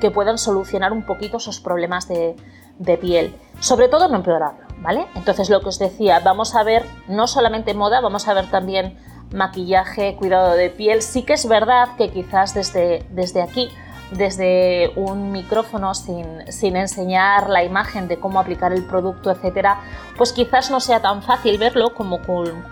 que 0.00 0.10
puedan 0.10 0.38
solucionar 0.38 0.92
un 0.92 1.04
poquito 1.04 1.38
esos 1.38 1.60
problemas 1.60 2.08
de, 2.08 2.36
de 2.78 2.98
piel. 2.98 3.34
Sobre 3.60 3.88
todo 3.88 4.08
no 4.08 4.16
empeorarlo, 4.16 4.66
¿vale? 4.82 5.06
Entonces 5.14 5.48
lo 5.48 5.60
que 5.60 5.68
os 5.68 5.78
decía, 5.78 6.20
vamos 6.20 6.54
a 6.54 6.62
ver 6.62 6.84
no 7.08 7.26
solamente 7.26 7.74
moda, 7.74 8.00
vamos 8.00 8.28
a 8.28 8.34
ver 8.34 8.50
también 8.50 8.98
maquillaje, 9.32 10.16
cuidado 10.16 10.52
de 10.52 10.68
piel. 10.68 11.02
Sí 11.02 11.22
que 11.22 11.32
es 11.32 11.48
verdad 11.48 11.96
que 11.96 12.10
quizás 12.10 12.52
desde, 12.54 13.06
desde 13.10 13.42
aquí 13.42 13.70
desde 14.12 14.92
un 14.96 15.32
micrófono 15.32 15.94
sin, 15.94 16.76
enseñar 16.76 17.48
la 17.48 17.64
imagen 17.64 18.08
de 18.08 18.18
cómo 18.18 18.40
aplicar 18.40 18.72
el 18.72 18.84
producto, 18.84 19.30
etcétera, 19.30 19.80
pues 20.16 20.32
quizás 20.32 20.70
no 20.70 20.80
sea 20.80 21.00
tan 21.00 21.22
fácil 21.22 21.58
verlo 21.58 21.94
como, 21.94 22.20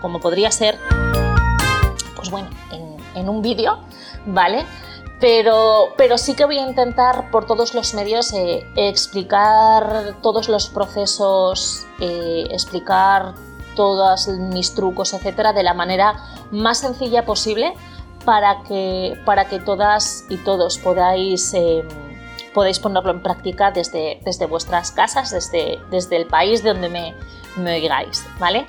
como 0.01 0.19
podría 0.19 0.51
ser, 0.51 0.77
pues 2.15 2.29
bueno, 2.29 2.47
en, 3.15 3.29
un 3.29 3.41
vídeo, 3.41 3.79
¿vale? 4.25 4.65
Pero, 5.21 5.93
pero, 5.97 6.17
sí 6.17 6.33
que 6.33 6.45
voy 6.45 6.57
a 6.57 6.67
intentar 6.67 7.29
por 7.29 7.45
todos 7.45 7.75
los 7.75 7.93
medios 7.93 8.33
eh, 8.33 8.65
explicar 8.75 10.15
todos 10.23 10.49
los 10.49 10.67
procesos, 10.67 11.85
eh, 11.99 12.45
explicar 12.49 13.35
todos 13.75 14.27
mis 14.27 14.73
trucos, 14.73 15.13
etcétera, 15.13 15.53
de 15.53 15.61
la 15.61 15.75
manera 15.75 16.15
más 16.49 16.79
sencilla 16.79 17.23
posible 17.23 17.73
para 18.25 18.63
que, 18.63 19.15
para 19.23 19.45
que 19.45 19.59
todas 19.59 20.25
y 20.27 20.37
todos 20.37 20.79
podáis, 20.79 21.53
eh, 21.53 21.85
ponerlo 22.53 23.11
en 23.11 23.21
práctica 23.21 23.69
desde, 23.71 24.19
desde 24.25 24.47
vuestras 24.47 24.91
casas, 24.91 25.29
desde, 25.29 25.79
desde 25.91 26.17
el 26.17 26.25
país 26.25 26.63
de 26.63 26.73
donde 26.73 26.89
me, 26.89 27.15
me 27.57 27.75
oigáis, 27.75 28.25
¿vale? 28.39 28.67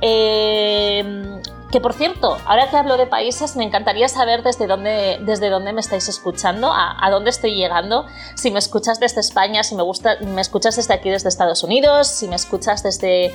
Eh, 0.00 1.40
que 1.70 1.80
por 1.80 1.92
cierto, 1.92 2.36
ahora 2.46 2.68
que 2.68 2.76
hablo 2.76 2.96
de 2.96 3.06
países, 3.06 3.54
me 3.54 3.62
encantaría 3.62 4.08
saber 4.08 4.42
desde 4.42 4.66
dónde, 4.66 5.18
desde 5.22 5.50
dónde 5.50 5.72
me 5.72 5.80
estáis 5.80 6.08
escuchando, 6.08 6.72
a, 6.72 7.08
dónde 7.10 7.30
estoy 7.30 7.54
llegando. 7.54 8.06
Si 8.34 8.50
me 8.50 8.58
escuchas 8.58 8.98
desde 8.98 9.20
España, 9.20 9.62
si 9.62 9.76
me, 9.76 9.82
gusta, 9.84 10.16
me 10.20 10.40
escuchas 10.40 10.74
desde 10.74 10.94
aquí, 10.94 11.10
desde 11.10 11.28
Estados 11.28 11.62
Unidos, 11.62 12.08
si 12.08 12.26
me 12.26 12.34
escuchas 12.34 12.82
desde, 12.82 13.32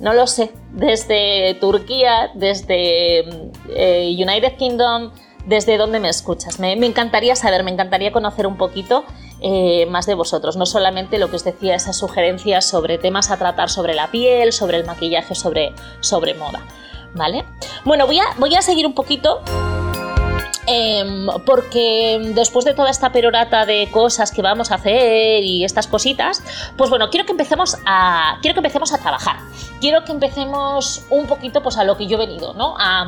no 0.00 0.14
lo 0.14 0.26
sé, 0.26 0.52
desde 0.72 1.54
Turquía, 1.60 2.32
desde 2.34 3.20
eh, 3.68 4.16
United 4.18 4.56
Kingdom, 4.56 5.12
desde 5.46 5.78
dónde 5.78 6.00
me 6.00 6.08
escuchas. 6.08 6.58
Me, 6.58 6.72
encantaría 6.72 7.36
saber, 7.36 7.62
me 7.62 7.70
encantaría 7.70 8.10
conocer 8.10 8.48
un 8.48 8.56
poquito 8.56 9.04
eh, 9.40 9.86
más 9.86 10.06
de 10.06 10.14
vosotros, 10.14 10.56
no 10.56 10.66
solamente 10.66 11.18
lo 11.18 11.30
que 11.30 11.36
os 11.36 11.44
decía, 11.44 11.74
esas 11.74 11.98
sugerencias 11.98 12.64
sobre 12.64 12.98
temas 12.98 13.30
a 13.30 13.36
tratar 13.36 13.70
sobre 13.70 13.94
la 13.94 14.10
piel, 14.10 14.52
sobre 14.52 14.78
el 14.78 14.84
maquillaje, 14.84 15.34
sobre, 15.34 15.74
sobre 16.00 16.34
moda. 16.34 16.62
¿vale? 17.16 17.44
Bueno, 17.84 18.06
voy 18.06 18.20
a, 18.20 18.24
voy 18.38 18.54
a 18.54 18.62
seguir 18.62 18.86
un 18.86 18.94
poquito 18.94 19.40
em, 20.66 21.26
porque 21.44 22.32
después 22.34 22.64
de 22.64 22.74
toda 22.74 22.90
esta 22.90 23.10
perorata 23.10 23.66
de 23.66 23.88
cosas 23.90 24.30
que 24.30 24.42
vamos 24.42 24.70
a 24.70 24.76
hacer 24.76 25.42
y 25.42 25.64
estas 25.64 25.86
cositas, 25.86 26.42
pues 26.76 26.90
bueno, 26.90 27.10
quiero 27.10 27.26
que 27.26 27.32
empecemos 27.32 27.78
a, 27.86 28.38
quiero 28.42 28.54
que 28.54 28.60
empecemos 28.60 28.92
a 28.92 28.98
trabajar. 28.98 29.36
Quiero 29.80 30.04
que 30.04 30.12
empecemos 30.12 31.04
un 31.10 31.26
poquito 31.26 31.62
pues 31.62 31.76
a 31.76 31.84
lo 31.84 31.96
que 31.96 32.06
yo 32.06 32.16
he 32.16 32.26
venido, 32.26 32.54
¿no? 32.54 32.74
A, 32.78 33.06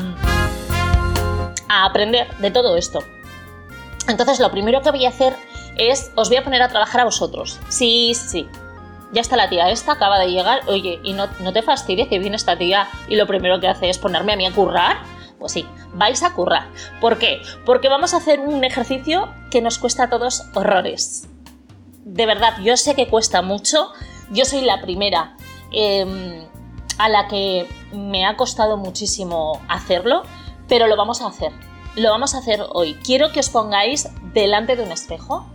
a 1.69 1.85
aprender 1.85 2.35
de 2.39 2.51
todo 2.51 2.77
esto. 2.77 3.01
Entonces, 4.07 4.41
lo 4.41 4.51
primero 4.51 4.81
que 4.81 4.91
voy 4.91 5.05
a 5.05 5.11
hacer 5.11 5.37
es, 5.79 6.13
os 6.15 6.29
voy 6.29 6.39
a 6.39 6.45
poner 6.45 6.63
a 6.63 6.69
trabajar 6.69 7.01
a 7.01 7.05
vosotros. 7.05 7.59
Sí, 7.69 8.13
sí, 8.15 8.49
ya 9.13 9.21
está 9.21 9.37
la 9.37 9.49
tía 9.49 9.71
esta, 9.71 9.93
acaba 9.93 10.19
de 10.19 10.31
llegar, 10.31 10.61
oye, 10.67 11.01
y 11.03 11.13
no, 11.13 11.29
no 11.41 11.53
te 11.53 11.63
fastidies 11.63 12.09
que 12.09 12.19
viene 12.19 12.37
esta 12.37 12.59
tía 12.59 12.89
y 13.09 13.17
lo 13.17 13.27
primero 13.27 13.61
que 13.61 13.69
hace 13.69 13.89
es 13.89 13.99
ponerme 13.99 14.33
a 14.33 14.37
mí 14.37 14.47
a 14.47 14.53
currar. 14.53 14.99
Pues 15.39 15.53
sí, 15.53 15.65
vais 15.95 16.23
a 16.23 16.35
currar. 16.35 16.67
¿Por 17.01 17.19
qué? 17.19 17.41
Porque 17.65 17.89
vamos 17.89 18.13
a 18.13 18.19
hacer 18.19 18.41
un 18.41 18.65
ejercicio 18.65 19.33
que 19.51 19.63
nos 19.63 19.79
cuesta 19.79 20.05
a 20.05 20.11
todos 20.11 20.45
horrores. 20.55 21.29
De 22.05 22.27
verdad, 22.27 22.55
yo 22.63 22.77
sé 22.77 22.95
que 22.95 23.07
cuesta 23.07 23.41
mucho. 23.41 23.93
Yo 24.31 24.45
soy 24.45 24.63
la 24.63 24.81
primera 24.81 25.37
em, 25.71 26.45
a 26.99 27.09
la 27.09 27.29
que 27.29 27.69
me 27.93 28.27
ha 28.27 28.37
costado 28.37 28.77
muchísimo 28.77 29.63
hacerlo, 29.69 30.23
pero 30.67 30.89
lo 30.89 30.97
vamos 30.97 31.23
a 31.23 31.29
hacer. 31.29 31.53
Lo 31.95 32.11
vamos 32.11 32.35
a 32.35 32.39
hacer 32.39 32.65
hoy. 32.73 32.95
Quiero 33.05 33.31
que 33.31 33.41
os 33.41 33.49
pongáis 33.49 34.09
delante 34.35 34.75
de 34.75 34.83
un 34.83 34.91
espejo, 34.91 35.47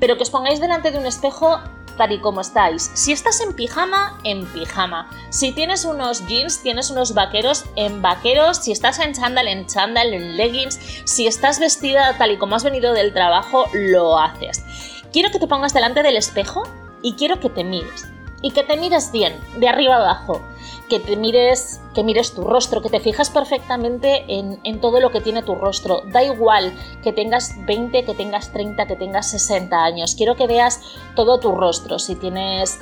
pero 0.00 0.16
que 0.16 0.22
os 0.22 0.30
pongáis 0.30 0.60
delante 0.60 0.90
de 0.90 0.98
un 0.98 1.06
espejo 1.06 1.60
tal 1.96 2.12
y 2.12 2.20
como 2.20 2.40
estáis. 2.40 2.90
Si 2.94 3.12
estás 3.12 3.40
en 3.40 3.54
pijama, 3.54 4.18
en 4.24 4.46
pijama. 4.46 5.10
Si 5.30 5.52
tienes 5.52 5.84
unos 5.84 6.26
jeans, 6.26 6.62
tienes 6.62 6.90
unos 6.90 7.12
vaqueros, 7.12 7.64
en 7.76 8.00
vaqueros. 8.00 8.58
Si 8.58 8.72
estás 8.72 8.98
en 9.00 9.12
chándal, 9.12 9.48
en 9.48 9.66
chándal, 9.66 10.14
en 10.14 10.36
leggings. 10.36 10.78
Si 11.04 11.26
estás 11.26 11.58
vestida 11.58 12.16
tal 12.16 12.32
y 12.32 12.38
como 12.38 12.54
has 12.54 12.64
venido 12.64 12.94
del 12.94 13.12
trabajo, 13.12 13.66
lo 13.74 14.18
haces. 14.18 14.64
Quiero 15.12 15.30
que 15.30 15.40
te 15.40 15.48
pongas 15.48 15.74
delante 15.74 16.02
del 16.02 16.16
espejo 16.16 16.62
y 17.02 17.14
quiero 17.14 17.40
que 17.40 17.50
te 17.50 17.64
mires. 17.64 18.06
Y 18.40 18.52
que 18.52 18.62
te 18.62 18.76
mires 18.76 19.10
bien, 19.10 19.36
de 19.56 19.68
arriba 19.68 19.96
abajo 19.96 20.40
que 20.88 21.00
te 21.00 21.16
mires, 21.16 21.80
que 21.94 22.02
mires 22.02 22.34
tu 22.34 22.42
rostro, 22.42 22.80
que 22.80 22.88
te 22.88 23.00
fijas 23.00 23.30
perfectamente 23.30 24.24
en, 24.28 24.58
en, 24.64 24.80
todo 24.80 25.00
lo 25.00 25.10
que 25.10 25.20
tiene 25.20 25.42
tu 25.42 25.54
rostro. 25.54 26.02
Da 26.12 26.22
igual 26.22 26.72
que 27.02 27.12
tengas 27.12 27.54
20, 27.66 28.04
que 28.04 28.14
tengas 28.14 28.52
30, 28.52 28.86
que 28.86 28.96
tengas 28.96 29.30
60 29.30 29.76
años. 29.84 30.14
Quiero 30.14 30.36
que 30.36 30.46
veas 30.46 30.80
todo 31.14 31.38
tu 31.40 31.52
rostro. 31.52 31.98
Si 31.98 32.14
tienes 32.16 32.78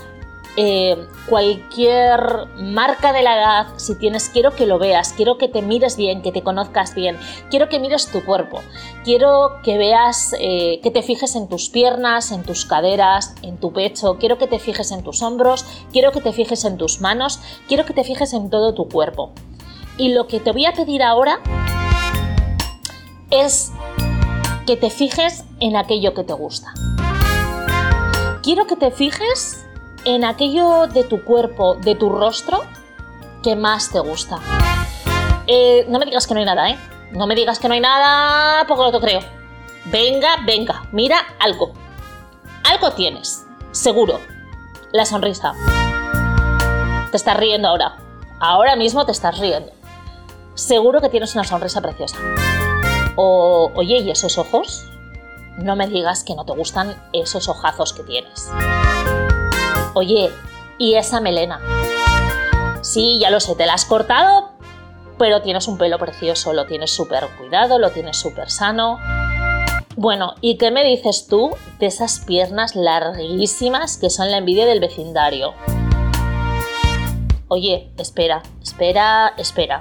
eh, 0.56 1.06
cualquier 1.28 2.46
marca 2.56 3.12
de 3.12 3.22
la 3.22 3.36
edad, 3.36 3.66
si 3.76 3.94
tienes, 3.98 4.30
quiero 4.30 4.54
que 4.54 4.66
lo 4.66 4.78
veas, 4.78 5.12
quiero 5.12 5.36
que 5.36 5.48
te 5.48 5.60
mires 5.60 5.96
bien, 5.96 6.22
que 6.22 6.32
te 6.32 6.42
conozcas 6.42 6.94
bien, 6.94 7.18
quiero 7.50 7.68
que 7.68 7.78
mires 7.78 8.10
tu 8.10 8.24
cuerpo, 8.24 8.60
quiero 9.04 9.60
que 9.62 9.76
veas, 9.76 10.34
eh, 10.40 10.80
que 10.82 10.90
te 10.90 11.02
fijes 11.02 11.36
en 11.36 11.48
tus 11.48 11.68
piernas, 11.68 12.32
en 12.32 12.42
tus 12.42 12.64
caderas, 12.64 13.34
en 13.42 13.58
tu 13.58 13.72
pecho, 13.72 14.16
quiero 14.18 14.38
que 14.38 14.46
te 14.46 14.58
fijes 14.58 14.92
en 14.92 15.02
tus 15.02 15.22
hombros, 15.22 15.66
quiero 15.92 16.10
que 16.10 16.22
te 16.22 16.32
fijes 16.32 16.64
en 16.64 16.78
tus 16.78 17.00
manos, 17.02 17.40
quiero 17.68 17.84
que 17.84 17.92
te 17.92 18.04
fijes 18.04 18.32
en 18.32 18.48
todo 18.48 18.72
tu 18.72 18.88
cuerpo. 18.88 19.32
Y 19.98 20.14
lo 20.14 20.26
que 20.26 20.40
te 20.40 20.52
voy 20.52 20.64
a 20.66 20.72
pedir 20.72 21.02
ahora 21.02 21.40
es 23.30 23.72
que 24.66 24.76
te 24.76 24.90
fijes 24.90 25.44
en 25.60 25.76
aquello 25.76 26.14
que 26.14 26.24
te 26.24 26.32
gusta. 26.32 26.72
Quiero 28.42 28.66
que 28.66 28.76
te 28.76 28.90
fijes 28.90 29.65
en 30.06 30.24
aquello 30.24 30.86
de 30.86 31.02
tu 31.02 31.24
cuerpo, 31.24 31.74
de 31.74 31.96
tu 31.96 32.08
rostro, 32.08 32.62
que 33.42 33.56
más 33.56 33.90
te 33.90 33.98
gusta. 33.98 34.38
Eh, 35.48 35.84
no 35.88 35.98
me 35.98 36.06
digas 36.06 36.26
que 36.26 36.34
no 36.34 36.40
hay 36.40 36.46
nada, 36.46 36.70
¿eh? 36.70 36.78
No 37.10 37.26
me 37.26 37.34
digas 37.34 37.58
que 37.58 37.66
no 37.66 37.74
hay 37.74 37.80
nada, 37.80 38.64
no 38.64 38.92
te 38.92 39.00
creo. 39.00 39.20
Venga, 39.86 40.36
venga, 40.46 40.84
mira 40.92 41.18
algo. 41.40 41.72
Algo 42.62 42.92
tienes, 42.92 43.44
seguro. 43.72 44.20
La 44.92 45.04
sonrisa. 45.04 45.54
Te 47.10 47.16
estás 47.16 47.36
riendo 47.36 47.68
ahora. 47.68 47.96
Ahora 48.38 48.76
mismo 48.76 49.04
te 49.06 49.12
estás 49.12 49.38
riendo. 49.38 49.72
Seguro 50.54 51.00
que 51.00 51.08
tienes 51.08 51.34
una 51.34 51.44
sonrisa 51.44 51.80
preciosa. 51.80 52.16
O, 53.16 53.72
oye, 53.74 53.98
¿y 53.98 54.10
esos 54.10 54.38
ojos? 54.38 54.84
No 55.58 55.74
me 55.74 55.88
digas 55.88 56.22
que 56.22 56.34
no 56.36 56.44
te 56.44 56.52
gustan 56.52 56.94
esos 57.12 57.48
ojazos 57.48 57.92
que 57.92 58.04
tienes. 58.04 58.50
Oye, 59.98 60.30
¿y 60.76 60.96
esa 60.96 61.22
melena? 61.22 61.58
Sí, 62.82 63.18
ya 63.18 63.30
lo 63.30 63.40
sé, 63.40 63.54
te 63.54 63.64
la 63.64 63.72
has 63.72 63.86
cortado, 63.86 64.50
pero 65.16 65.40
tienes 65.40 65.68
un 65.68 65.78
pelo 65.78 65.98
precioso, 65.98 66.52
lo 66.52 66.66
tienes 66.66 66.90
súper 66.90 67.26
cuidado, 67.38 67.78
lo 67.78 67.88
tienes 67.92 68.18
súper 68.18 68.50
sano. 68.50 68.98
Bueno, 69.96 70.34
¿y 70.42 70.58
qué 70.58 70.70
me 70.70 70.84
dices 70.84 71.28
tú 71.28 71.56
de 71.78 71.86
esas 71.86 72.20
piernas 72.20 72.76
larguísimas 72.76 73.96
que 73.96 74.10
son 74.10 74.30
la 74.30 74.36
envidia 74.36 74.66
del 74.66 74.80
vecindario? 74.80 75.54
Oye, 77.48 77.90
espera, 77.96 78.42
espera, 78.62 79.32
espera. 79.38 79.80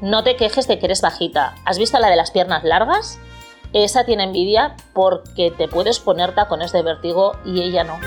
No 0.00 0.24
te 0.24 0.34
quejes 0.34 0.66
de 0.66 0.80
que 0.80 0.86
eres 0.86 1.00
bajita. 1.00 1.54
¿Has 1.64 1.78
visto 1.78 1.96
la 2.00 2.10
de 2.10 2.16
las 2.16 2.32
piernas 2.32 2.64
largas? 2.64 3.20
Esa 3.72 4.04
tiene 4.04 4.24
envidia 4.24 4.74
porque 4.94 5.52
te 5.52 5.68
puedes 5.68 6.00
poner 6.00 6.34
tacones 6.34 6.72
de 6.72 6.82
vértigo 6.82 7.36
y 7.44 7.62
ella 7.62 7.84
no. 7.84 8.00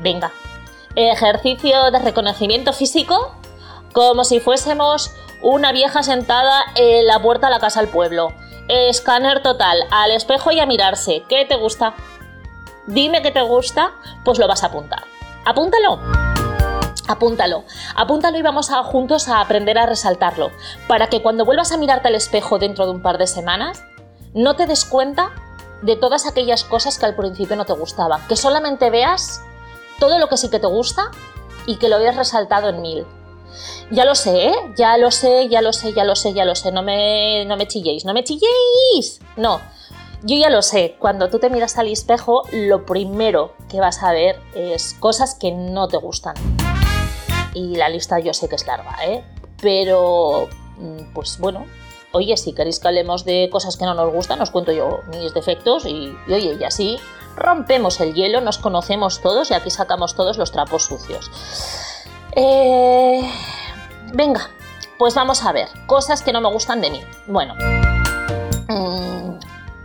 Venga, 0.00 0.32
ejercicio 0.96 1.90
de 1.90 1.98
reconocimiento 1.98 2.72
físico 2.72 3.34
como 3.92 4.24
si 4.24 4.40
fuésemos 4.40 5.10
una 5.42 5.72
vieja 5.72 6.02
sentada 6.02 6.64
en 6.74 7.06
la 7.06 7.20
puerta 7.20 7.48
de 7.48 7.54
la 7.54 7.60
casa 7.60 7.80
del 7.80 7.90
pueblo. 7.90 8.32
Escáner 8.68 9.42
total, 9.42 9.78
al 9.90 10.12
espejo 10.12 10.52
y 10.52 10.60
a 10.60 10.66
mirarse. 10.66 11.24
¿Qué 11.28 11.44
te 11.44 11.56
gusta? 11.56 11.94
Dime 12.86 13.20
qué 13.20 13.30
te 13.30 13.42
gusta, 13.42 13.92
pues 14.24 14.38
lo 14.38 14.46
vas 14.46 14.62
a 14.62 14.68
apuntar. 14.68 15.04
Apúntalo. 15.44 15.98
Apúntalo, 17.08 17.64
apúntalo 17.96 18.38
y 18.38 18.42
vamos 18.42 18.70
a, 18.70 18.84
juntos 18.84 19.28
a 19.28 19.40
aprender 19.40 19.78
a 19.78 19.86
resaltarlo, 19.86 20.52
para 20.86 21.08
que 21.08 21.22
cuando 21.22 21.44
vuelvas 21.44 21.72
a 21.72 21.76
mirarte 21.76 22.06
al 22.06 22.14
espejo 22.14 22.60
dentro 22.60 22.84
de 22.86 22.92
un 22.92 23.02
par 23.02 23.18
de 23.18 23.26
semanas, 23.26 23.82
no 24.32 24.54
te 24.54 24.66
des 24.66 24.84
cuenta 24.84 25.32
de 25.82 25.96
todas 25.96 26.28
aquellas 26.28 26.62
cosas 26.62 27.00
que 27.00 27.06
al 27.06 27.16
principio 27.16 27.56
no 27.56 27.64
te 27.64 27.72
gustaban, 27.72 28.24
que 28.28 28.36
solamente 28.36 28.90
veas 28.90 29.42
todo 30.00 30.18
lo 30.18 30.28
que 30.28 30.36
sí 30.36 30.50
que 30.50 30.58
te 30.58 30.66
gusta 30.66 31.10
y 31.66 31.76
que 31.76 31.88
lo 31.88 31.96
hayas 31.96 32.16
resaltado 32.16 32.70
en 32.70 32.82
mil. 32.82 33.06
Ya 33.92 34.04
lo 34.04 34.14
sé, 34.14 34.48
¿eh? 34.48 34.54
ya 34.76 34.96
lo 34.96 35.10
sé, 35.10 35.48
ya 35.48 35.62
lo 35.62 35.72
sé, 35.72 35.92
ya 35.92 36.04
lo 36.04 36.16
sé, 36.16 36.32
ya 36.32 36.44
lo 36.44 36.54
sé. 36.54 36.72
No 36.72 36.82
me, 36.82 37.44
no 37.44 37.56
me 37.56 37.68
chilléis, 37.68 38.04
no 38.04 38.14
me 38.14 38.24
chilléis. 38.24 39.20
No, 39.36 39.60
yo 40.22 40.36
ya 40.36 40.50
lo 40.50 40.62
sé. 40.62 40.96
Cuando 40.98 41.28
tú 41.28 41.38
te 41.38 41.50
miras 41.50 41.78
al 41.78 41.88
espejo, 41.88 42.42
lo 42.52 42.86
primero 42.86 43.54
que 43.68 43.80
vas 43.80 44.02
a 44.02 44.12
ver 44.12 44.40
es 44.54 44.94
cosas 44.98 45.34
que 45.34 45.52
no 45.52 45.86
te 45.88 45.96
gustan. 45.98 46.34
Y 47.54 47.76
la 47.76 47.88
lista 47.88 48.18
yo 48.18 48.32
sé 48.32 48.48
que 48.48 48.56
es 48.56 48.66
larga, 48.66 48.96
¿eh? 49.04 49.24
pero 49.60 50.48
mm, 50.78 51.12
pues 51.12 51.38
bueno, 51.38 51.66
oye, 52.12 52.36
si 52.36 52.52
queréis 52.52 52.80
que 52.80 52.88
hablemos 52.88 53.24
de 53.24 53.48
cosas 53.50 53.76
que 53.76 53.84
no 53.84 53.94
nos 53.94 54.12
gustan, 54.12 54.40
os 54.40 54.50
cuento 54.50 54.72
yo 54.72 55.00
mis 55.08 55.32
defectos 55.34 55.86
y, 55.86 56.16
oye, 56.28 56.56
y 56.58 56.64
así 56.64 56.98
rompemos 57.36 58.00
el 58.00 58.14
hielo, 58.14 58.40
nos 58.40 58.58
conocemos 58.58 59.20
todos 59.20 59.50
y 59.50 59.54
aquí 59.54 59.70
sacamos 59.70 60.14
todos 60.14 60.36
los 60.36 60.52
trapos 60.52 60.84
sucios. 60.84 61.30
Eh, 62.32 63.22
venga, 64.12 64.50
pues 64.98 65.14
vamos 65.14 65.44
a 65.44 65.52
ver, 65.52 65.68
cosas 65.86 66.22
que 66.22 66.32
no 66.32 66.40
me 66.40 66.50
gustan 66.50 66.80
de 66.80 66.90
mí. 66.90 67.00
Bueno, 67.26 67.54
mm, 68.68 69.38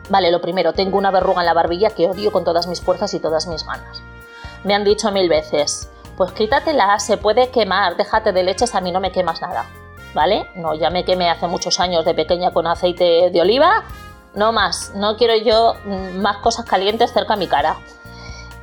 vale, 0.10 0.32
lo 0.32 0.42
primero, 0.42 0.74
tengo 0.74 0.98
una 0.98 1.12
verruga 1.12 1.42
en 1.42 1.48
la 1.48 1.54
barbilla 1.54 1.92
que 1.92 2.08
odio 2.08 2.32
con 2.32 2.44
todas 2.44 2.68
mis 2.68 2.82
fuerzas 2.82 3.14
y 3.14 3.20
todas 3.20 3.48
mis 3.48 3.66
ganas. 3.66 4.02
Me 4.64 4.74
han 4.74 4.84
dicho 4.84 5.12
mil 5.12 5.30
veces, 5.30 5.90
pues 6.18 6.32
quítatela, 6.32 6.98
se 7.00 7.18
puede 7.18 7.50
quemar, 7.50 7.98
déjate 7.98 8.32
de 8.32 8.44
leches, 8.44 8.74
a 8.74 8.82
mí 8.82 8.92
no 8.92 9.00
me 9.00 9.12
quemas 9.12 9.42
nada. 9.42 9.68
¿Vale? 10.16 10.50
No, 10.56 10.74
ya 10.74 10.90
me 10.90 11.04
quemé 11.06 11.30
hace 11.30 11.46
muchos 11.46 11.80
años 11.80 12.06
de 12.06 12.16
pequeña 12.16 12.52
con 12.52 12.66
aceite 12.66 13.30
de 13.30 13.42
oliva, 13.42 13.84
no 14.34 14.52
más, 14.52 14.94
no 14.96 15.18
quiero 15.18 15.36
yo 15.36 15.76
mm, 15.86 16.22
más 16.22 16.38
cosas 16.38 16.66
calientes 16.66 17.12
cerca 17.12 17.34
a 17.34 17.38
mi 17.38 17.48
cara. 17.48 17.76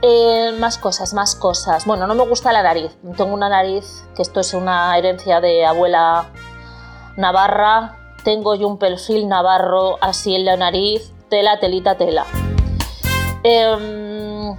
Eh, 0.01 0.53
más 0.59 0.79
cosas, 0.79 1.15
más 1.15 1.37
cosas. 1.37 1.87
Bueno, 1.87 2.07
no 2.07 2.15
me 2.15 2.27
gusta 2.27 2.53
la 2.53 2.63
nariz. 2.63 2.91
Tengo 3.17 3.33
una 3.33 3.49
nariz, 3.49 4.03
que 4.17 4.23
esto 4.23 4.41
es 4.41 4.53
una 4.53 4.97
herencia 4.99 5.41
de 5.41 5.65
abuela 5.65 6.25
navarra. 7.17 7.99
Tengo 8.25 8.55
yo 8.55 8.67
un 8.67 8.79
perfil 8.79 9.29
navarro 9.29 9.99
así 10.01 10.35
en 10.35 10.45
la 10.45 10.57
nariz, 10.57 11.13
tela, 11.29 11.61
telita, 11.61 11.97
tela. 11.97 12.27
Em, 13.45 14.57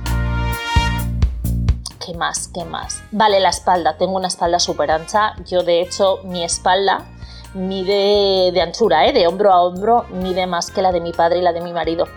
¿Qué 2.05 2.13
más? 2.13 2.49
¿Qué 2.53 2.65
más? 2.65 3.01
Vale, 3.11 3.39
la 3.39 3.49
espalda. 3.49 3.97
Tengo 3.97 4.13
una 4.13 4.27
espalda 4.27 4.59
súper 4.59 4.91
ancha. 4.91 5.35
Yo, 5.45 5.63
de 5.63 5.81
hecho, 5.81 6.19
mi 6.23 6.43
espalda 6.43 7.05
mide 7.53 8.51
de 8.51 8.61
anchura, 8.61 9.05
¿eh? 9.07 9.13
de 9.13 9.27
hombro 9.27 9.51
a 9.51 9.61
hombro, 9.61 10.05
mide 10.09 10.47
más 10.47 10.71
que 10.71 10.81
la 10.81 10.91
de 10.91 10.99
mi 10.99 11.13
padre 11.13 11.39
y 11.39 11.41
la 11.41 11.53
de 11.53 11.61
mi 11.61 11.71
marido. 11.71 12.07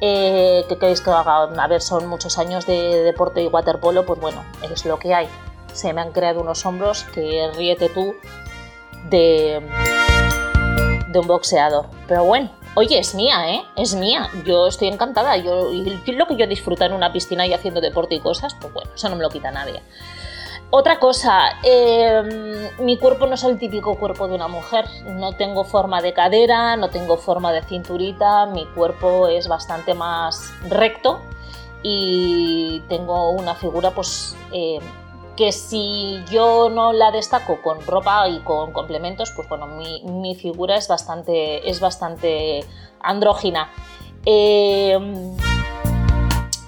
Eh, 0.00 0.64
¿Qué 0.68 0.78
queréis 0.78 1.00
que 1.00 1.10
haga? 1.10 1.42
A 1.42 1.66
ver, 1.66 1.82
son 1.82 2.06
muchos 2.06 2.38
años 2.38 2.66
de 2.66 3.02
deporte 3.02 3.42
y 3.42 3.48
waterpolo, 3.48 4.06
pues 4.06 4.18
bueno, 4.20 4.42
es 4.62 4.84
lo 4.86 4.98
que 4.98 5.12
hay. 5.12 5.28
Se 5.72 5.92
me 5.92 6.00
han 6.00 6.12
creado 6.12 6.40
unos 6.40 6.64
hombros 6.64 7.04
que 7.12 7.50
ríete 7.54 7.90
tú 7.90 8.14
de, 9.10 9.60
de 11.08 11.18
un 11.18 11.26
boxeador. 11.26 11.86
Pero 12.08 12.24
bueno, 12.24 12.50
oye, 12.74 12.98
es 12.98 13.14
mía, 13.14 13.50
¿eh? 13.50 13.62
Es 13.76 13.94
mía. 13.94 14.28
Yo 14.44 14.66
estoy 14.66 14.88
encantada. 14.88 15.36
Yo, 15.36 15.72
y 15.72 15.84
lo 16.12 16.26
que 16.26 16.36
yo 16.36 16.46
disfruto 16.46 16.84
en 16.84 16.92
una 16.92 17.12
piscina 17.12 17.46
y 17.46 17.52
haciendo 17.52 17.80
deporte 17.80 18.14
y 18.14 18.20
cosas, 18.20 18.54
pues 18.60 18.72
bueno, 18.72 18.90
eso 18.94 19.08
no 19.08 19.16
me 19.16 19.22
lo 19.22 19.30
quita 19.30 19.50
nadie. 19.50 19.82
Otra 20.72 21.00
cosa, 21.00 21.58
em, 21.64 22.68
mi 22.78 22.96
cuerpo 22.96 23.26
no 23.26 23.34
es 23.34 23.42
el 23.42 23.58
típico 23.58 23.98
cuerpo 23.98 24.28
de 24.28 24.36
una 24.36 24.46
mujer. 24.46 24.84
No 25.04 25.32
tengo 25.32 25.64
forma 25.64 26.00
de 26.00 26.12
cadera, 26.12 26.76
no 26.76 26.90
tengo 26.90 27.16
forma 27.16 27.52
de 27.52 27.62
cinturita, 27.62 28.46
mi 28.46 28.66
cuerpo 28.66 29.26
es 29.26 29.48
bastante 29.48 29.94
más 29.94 30.52
recto 30.68 31.22
y 31.82 32.80
tengo 32.88 33.30
una 33.30 33.56
figura 33.56 33.90
pues 33.90 34.36
em, 34.52 34.80
que 35.40 35.52
si 35.52 36.22
yo 36.30 36.68
no 36.68 36.92
la 36.92 37.10
destaco 37.10 37.62
con 37.62 37.80
ropa 37.86 38.28
y 38.28 38.40
con 38.40 38.74
complementos, 38.74 39.32
pues 39.34 39.48
bueno, 39.48 39.66
mi, 39.66 40.34
figura 40.34 40.76
es 40.76 40.86
bastante, 40.86 41.66
es 41.66 41.80
bastante 41.80 42.62
andrógina. 43.00 43.70
Em, 44.26 45.34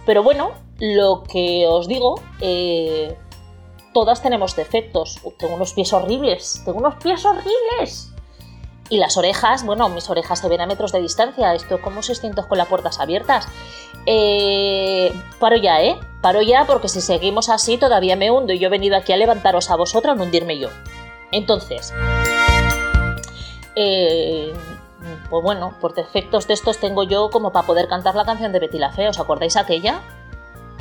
pero 0.07 0.23
bueno, 0.23 0.53
lo 0.79 1.23
que 1.23 1.67
os 1.69 1.87
digo, 1.87 2.19
eh, 2.41 3.15
todas 3.93 4.23
tenemos 4.23 4.57
defectos. 4.57 5.21
Tengo 5.39 5.57
unos 5.57 5.75
pies 5.75 5.93
horribles, 5.93 6.63
tengo 6.65 6.79
unos 6.79 6.95
pies 6.95 7.27
horribles. 7.27 8.11
Y 8.89 8.97
las 8.97 9.19
orejas, 9.19 9.67
bueno, 9.67 9.91
mis 9.91 10.09
orejas 10.09 10.39
se 10.39 10.49
ven 10.49 10.63
a 10.63 10.67
metros 10.67 10.93
de 10.93 11.03
distancia, 11.03 11.55
esto 11.55 11.83
como 11.83 12.03
600 12.03 12.47
con 12.47 12.57
las 12.57 12.69
puertas 12.69 13.01
abiertas. 13.01 13.49
Eh, 14.07 15.13
paro 15.39 15.57
ya, 15.57 15.83
¿eh? 15.83 15.99
Paro 16.21 16.43
ya 16.43 16.65
porque 16.67 16.89
si 16.89 17.01
seguimos 17.01 17.49
así 17.49 17.79
todavía 17.79 18.17
me 18.17 18.31
hundo 18.31 18.53
y 18.53 18.59
yo 18.59 18.67
he 18.67 18.71
venido 18.71 18.97
aquí 18.97 19.13
a 19.13 19.17
levantaros 19.17 19.71
a 19.71 19.77
vosotros, 19.77 20.17
no 20.17 20.25
hundirme 20.25 20.59
yo. 20.59 20.69
Entonces, 21.31 21.93
eh, 23.75 24.53
pues 25.31 25.43
bueno, 25.43 25.75
por 25.81 25.95
defectos 25.95 26.47
de 26.47 26.55
estos 26.55 26.79
tengo 26.79 27.05
yo 27.05 27.31
como 27.31 27.53
para 27.53 27.67
poder 27.67 27.89
cantar 27.89 28.15
la 28.15 28.25
canción 28.25 28.53
de 28.53 28.61
Betty 28.61 28.79
la. 28.79 28.93
¿Os 29.09 29.19
acordáis 29.19 29.57
aquella? 29.57 30.03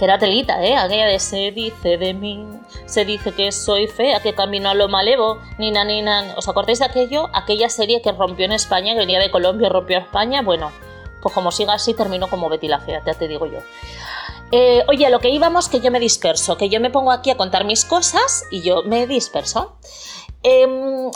que 0.01 0.05
era 0.05 0.17
telita, 0.17 0.63
¿eh? 0.63 0.75
Aquella 0.75 1.05
de 1.05 1.19
se 1.19 1.51
dice 1.51 1.99
de 1.99 2.15
mí, 2.15 2.47
se 2.87 3.05
dice 3.05 3.33
que 3.33 3.51
soy 3.51 3.85
fea, 3.85 4.19
que 4.19 4.33
camino 4.33 4.69
a 4.69 4.73
lo 4.73 4.89
malevo, 4.89 5.37
nina, 5.59 5.85
nina. 5.85 6.33
¿Os 6.37 6.49
acordáis 6.49 6.79
de 6.79 6.85
aquello? 6.85 7.29
Aquella 7.33 7.69
serie 7.69 8.01
que 8.01 8.11
rompió 8.11 8.45
en 8.45 8.51
España, 8.51 8.93
que 8.93 8.99
venía 9.01 9.19
de 9.19 9.29
Colombia 9.29 9.67
y 9.67 9.69
rompió 9.69 9.97
a 9.97 10.01
España. 10.01 10.41
Bueno, 10.41 10.71
pues 11.21 11.33
como 11.33 11.51
siga 11.51 11.73
así, 11.73 11.93
termino 11.93 12.29
como 12.29 12.49
Betty 12.49 12.67
la 12.67 12.79
Fea, 12.79 13.01
ya 13.05 13.13
te 13.13 13.27
digo 13.27 13.45
yo. 13.45 13.59
Eh, 14.51 14.83
oye, 14.87 15.09
lo 15.09 15.19
que 15.19 15.29
íbamos, 15.29 15.69
que 15.69 15.79
yo 15.79 15.91
me 15.91 15.99
disperso, 15.99 16.57
que 16.57 16.69
yo 16.69 16.79
me 16.81 16.89
pongo 16.89 17.11
aquí 17.11 17.29
a 17.29 17.37
contar 17.37 17.65
mis 17.65 17.85
cosas 17.85 18.43
y 18.51 18.61
yo 18.61 18.83
me 18.83 19.07
disperso. 19.07 19.77
Eh, 20.43 21.09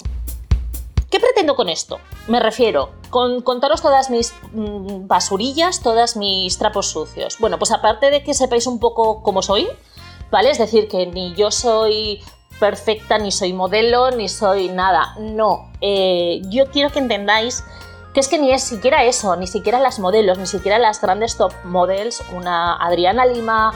¿Qué 1.15 1.20
pretendo 1.22 1.56
con 1.56 1.70
esto? 1.70 2.00
Me 2.28 2.41
refiero, 2.41 2.91
con 3.10 3.41
contaros 3.41 3.82
todas 3.82 4.10
mis 4.10 4.34
mm, 4.52 5.08
basurillas, 5.08 5.82
todas 5.82 6.18
mis 6.18 6.58
trapos 6.58 6.88
sucios. 6.88 7.38
Bueno, 7.39 7.58
pues 7.58 7.72
aparte 7.72 8.10
de 8.10 8.22
que 8.22 8.34
sepáis 8.34 8.68
un 8.68 8.80
poco 8.80 9.24
cómo 9.24 9.41
soy, 9.41 9.68
¿vale? 10.30 10.50
Es 10.50 10.58
decir, 10.58 10.89
que 10.89 11.06
ni 11.06 11.34
yo 11.36 11.52
soy 11.52 12.22
perfecta, 12.60 13.18
ni 13.18 13.32
soy 13.32 13.54
modelo, 13.54 14.12
ni 14.12 14.28
soy 14.28 14.68
nada. 14.68 15.15
No, 15.20 15.72
eh, 15.80 16.41
yo 16.50 16.70
quiero 16.72 16.89
que 16.89 17.00
entendáis 17.00 17.63
que 18.15 18.21
es 18.21 18.30
que 18.30 18.39
ni 18.39 18.54
es 18.54 18.63
siquiera 18.63 19.04
eso, 19.04 19.36
ni 19.36 19.45
siquiera 19.45 19.78
las 19.78 19.99
modelos, 19.99 20.38
ni 20.38 20.47
siquiera 20.47 20.80
las 20.80 21.01
grandes 21.01 21.36
top 21.36 21.51
models, 21.65 22.23
una 22.34 22.78
Adriana 22.78 23.25
Lima, 23.25 23.73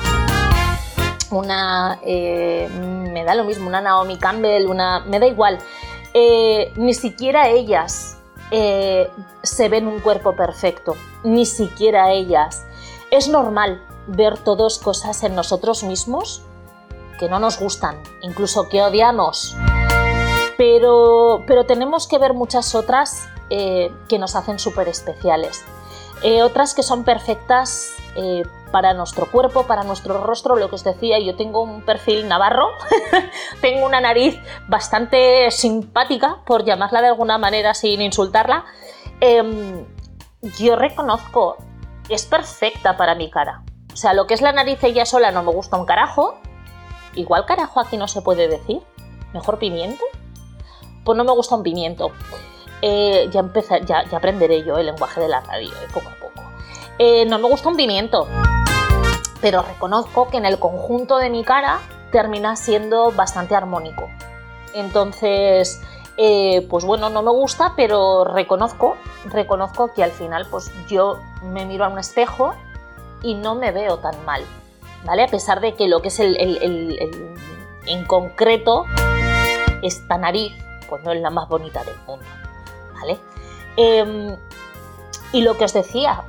una, 1.30 2.00
eh, 2.04 2.70
me 2.70 3.26
da 3.26 3.36
lo 3.36 3.44
mismo, 3.44 3.68
una 3.68 3.82
Naomi 3.82 4.18
Campbell, 4.18 4.68
una, 4.68 5.02
me 5.02 5.20
da 5.20 5.28
igual. 5.28 5.60
Eh, 6.14 6.72
ni 6.78 6.94
siquiera 6.94 7.50
ellas 7.50 8.18
eh, 8.52 9.12
se 9.44 9.68
ven 9.68 9.88
un 9.88 10.00
cuerpo 10.00 10.38
perfecto, 10.38 10.96
ni 11.26 11.46
siquiera 11.46 12.14
ellas. 12.14 12.66
Es 13.12 13.28
normal 13.28 13.86
ver 14.08 14.38
todas 14.38 14.80
cosas 14.80 15.22
en 15.26 15.36
nosotros 15.36 15.84
mismos 15.84 16.44
que 17.20 17.28
no 17.28 17.40
nos 17.40 17.60
gustan, 17.60 18.02
incluso 18.22 18.70
que 18.70 18.82
odiamos. 18.82 19.58
Pero, 20.58 21.44
pero 21.46 21.66
tenemos 21.66 22.08
que 22.08 22.18
ver 22.18 22.34
muchas 22.34 22.74
otras 22.74 23.28
eh, 23.50 23.92
que 24.08 24.20
nos 24.20 24.36
hacen 24.36 24.60
súper 24.60 24.88
especiales. 24.88 25.64
otras 26.44 26.74
que 26.74 26.84
son 26.84 27.04
perfectas 27.04 27.94
para 28.72 28.94
nuestro 28.94 29.30
cuerpo, 29.32 29.64
para 29.64 29.84
nuestro 29.84 30.22
rostro, 30.24 30.56
lo 30.56 30.70
que 30.70 30.76
os 30.76 30.84
decía, 30.84 31.20
yo 31.20 31.36
tengo 31.36 31.62
un 31.62 31.82
perfil 31.82 32.28
navarro, 32.28 32.68
tengo 33.62 33.86
una 33.86 34.02
nariz 34.02 34.40
bastante 34.68 35.50
simpática, 35.52 36.42
por 36.46 36.66
llamarla 36.66 37.02
de 37.02 37.08
alguna 37.08 37.38
manera 37.38 37.74
sin 37.74 38.02
insultarla. 38.02 38.66
Em, 39.22 39.86
yo 40.58 40.76
reconozco, 40.76 41.58
es 42.10 42.26
perfecta 42.26 42.98
para 42.98 43.16
mi 43.16 43.30
cara. 43.30 43.64
O 43.94 43.98
sea, 43.98 44.14
lo 44.14 44.28
que 44.28 44.34
es 44.34 44.42
la 44.42 44.52
nariz 44.52 44.84
ella 44.84 45.06
sola 45.06 45.32
no 45.32 45.44
me 45.44 45.52
gusta 45.52 45.78
un 45.78 45.86
carajo. 45.86 46.36
Igual 47.16 47.46
carajo 47.46 47.80
aquí 47.80 47.98
no 47.98 48.08
se 48.08 48.22
puede 48.22 48.48
decir. 48.48 48.82
Mejor 49.34 49.60
pimiento. 49.60 50.04
Pues 51.04 51.18
no 51.18 51.24
me 51.24 51.32
gusta 51.32 51.56
un 51.56 51.64
pimiento. 51.64 52.12
Eh, 52.82 53.28
ya, 53.32 53.42
empezar, 53.42 53.84
ya, 53.86 54.06
aprenderé 54.12 54.64
yo 54.64 54.78
el 54.78 54.86
lenguaje 54.86 55.20
de 55.20 55.28
la 55.28 55.42
radio, 55.42 55.70
eh, 55.70 55.88
poco 55.94 56.10
a 56.10 56.16
poco. 56.16 56.44
Eh, 56.98 57.26
no 57.26 57.40
me 57.40 57.48
gusta 57.48 57.70
un 57.70 57.76
pimiento 57.76 58.28
pero 59.42 59.62
reconozco 59.62 60.28
que 60.28 60.36
en 60.36 60.46
el 60.46 60.60
conjunto 60.60 61.18
de 61.18 61.30
mi 61.30 61.46
cara 61.46 61.80
termina 62.12 62.58
siendo 62.58 63.14
bastante 63.14 63.56
armónico. 63.56 64.10
Entonces, 64.74 65.82
pues 66.18 66.84
bueno, 66.84 67.10
no 67.10 67.22
me 67.22 67.32
gusta, 67.32 67.72
pero 67.78 68.26
reconozco, 68.26 68.98
reconozco 69.24 69.94
que 69.94 70.04
al 70.04 70.12
final 70.12 70.46
pues 70.52 70.70
yo 70.90 71.20
me 71.42 71.66
miro 71.66 71.86
a 71.86 71.88
un 71.88 72.00
espejo 72.00 72.54
y 73.22 73.36
no 73.36 73.56
me 73.56 73.72
veo 73.72 74.00
tan 74.00 74.26
mal, 74.26 74.44
¿vale? 75.06 75.24
A 75.24 75.28
pesar 75.28 75.62
de 75.62 75.74
que 75.76 75.88
lo 75.88 76.02
que 76.02 76.10
es 76.10 76.20
el, 76.20 76.36
en 77.86 78.06
concreto, 78.06 78.86
esta 79.82 80.18
nariz, 80.18 80.54
pues 80.90 81.02
no 81.04 81.14
es 81.14 81.22
la 81.22 81.30
más 81.30 81.48
bonita 81.48 81.84
del 81.86 81.96
mundo, 82.06 82.26
¿vale? 83.00 83.20
Em, 83.78 84.36
y 85.32 85.42
lo 85.42 85.58
que 85.58 85.66
os 85.66 85.74
decía, 85.74 86.24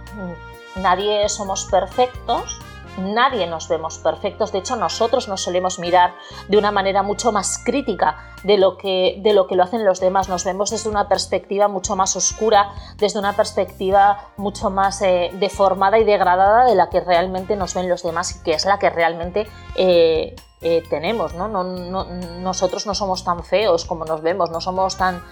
nadie 0.76 1.28
somos 1.28 1.64
perfectos, 1.64 2.58
nadie 2.98 3.46
nos 3.46 3.68
vemos 3.68 3.98
perfectos, 3.98 4.52
de 4.52 4.58
hecho 4.58 4.76
nosotros 4.76 5.28
nos 5.28 5.42
solemos 5.42 5.78
mirar 5.78 6.14
de 6.48 6.58
una 6.58 6.70
manera 6.70 7.02
mucho 7.02 7.32
más 7.32 7.60
crítica 7.64 8.16
de 8.42 8.58
lo 8.58 8.76
que, 8.76 9.20
de 9.22 9.32
lo, 9.32 9.46
que 9.46 9.56
lo 9.56 9.62
hacen 9.62 9.84
los 9.84 10.00
demás, 10.00 10.28
nos 10.28 10.44
vemos 10.44 10.70
desde 10.70 10.88
una 10.88 11.08
perspectiva 11.08 11.68
mucho 11.68 11.96
más 11.96 12.16
oscura, 12.16 12.72
desde 12.96 13.18
una 13.18 13.34
perspectiva 13.34 14.28
mucho 14.36 14.70
más 14.70 15.00
eh, 15.02 15.30
deformada 15.34 15.98
y 15.98 16.04
degradada 16.04 16.64
de 16.64 16.74
la 16.74 16.88
que 16.88 17.00
realmente 17.00 17.56
nos 17.56 17.74
ven 17.74 17.88
los 17.88 18.02
demás 18.02 18.36
y 18.36 18.42
que 18.42 18.52
es 18.52 18.64
la 18.64 18.78
que 18.78 18.90
realmente 18.90 19.46
eh, 19.76 20.34
eh, 20.62 20.82
tenemos, 20.90 21.34
¿no? 21.34 21.48
Nosotros 21.48 22.86
no 22.86 22.94
somos 22.94 23.24
tan 23.24 23.44
feos 23.44 23.84
como 23.84 24.04
nos 24.04 24.20
vemos, 24.20 24.50
no 24.50 24.60
somos 24.60 24.96
tan, 24.96 25.22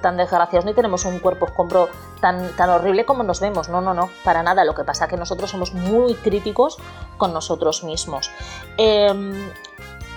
tan 0.00 0.16
desgraciados 0.16 0.64
ni 0.64 0.74
tenemos 0.74 1.04
un 1.04 1.18
cuerpo 1.18 1.46
compro 1.46 1.88
tan, 2.20 2.50
tan 2.56 2.70
horrible 2.70 3.04
como 3.04 3.22
nos 3.22 3.40
vemos. 3.40 3.68
No, 3.68 3.80
no, 3.80 3.94
no, 3.94 4.10
para 4.24 4.42
nada. 4.42 4.64
Lo 4.64 4.74
que 4.74 4.84
pasa 4.84 5.04
es 5.04 5.10
que 5.10 5.16
nosotros 5.16 5.50
somos 5.50 5.72
muy 5.74 6.14
críticos 6.14 6.78
con 7.16 7.32
nosotros 7.32 7.84
mismos. 7.84 8.30
Em, 8.76 9.50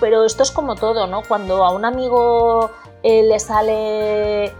pero 0.00 0.24
esto 0.24 0.42
es 0.42 0.50
como 0.50 0.76
todo, 0.76 1.06
¿no? 1.06 1.22
Cuando 1.22 1.64
a 1.64 1.70
un 1.70 1.84
amigo 1.84 2.70
eh, 3.02 3.22
le 3.24 3.38
sale 3.40 4.54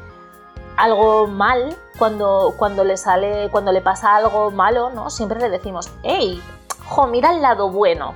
algo 0.76 1.26
mal, 1.26 1.76
cuando, 1.98 2.54
cuando 2.56 2.84
le 2.84 2.96
sale, 2.96 3.48
cuando 3.50 3.72
le 3.72 3.80
pasa 3.80 4.16
algo 4.16 4.50
malo, 4.50 4.90
¿no? 4.90 5.10
Siempre 5.10 5.40
le 5.40 5.50
decimos, 5.50 5.90
hey, 6.02 6.42
jo, 6.86 7.06
mira 7.06 7.32
el 7.32 7.42
lado 7.42 7.70
bueno, 7.70 8.14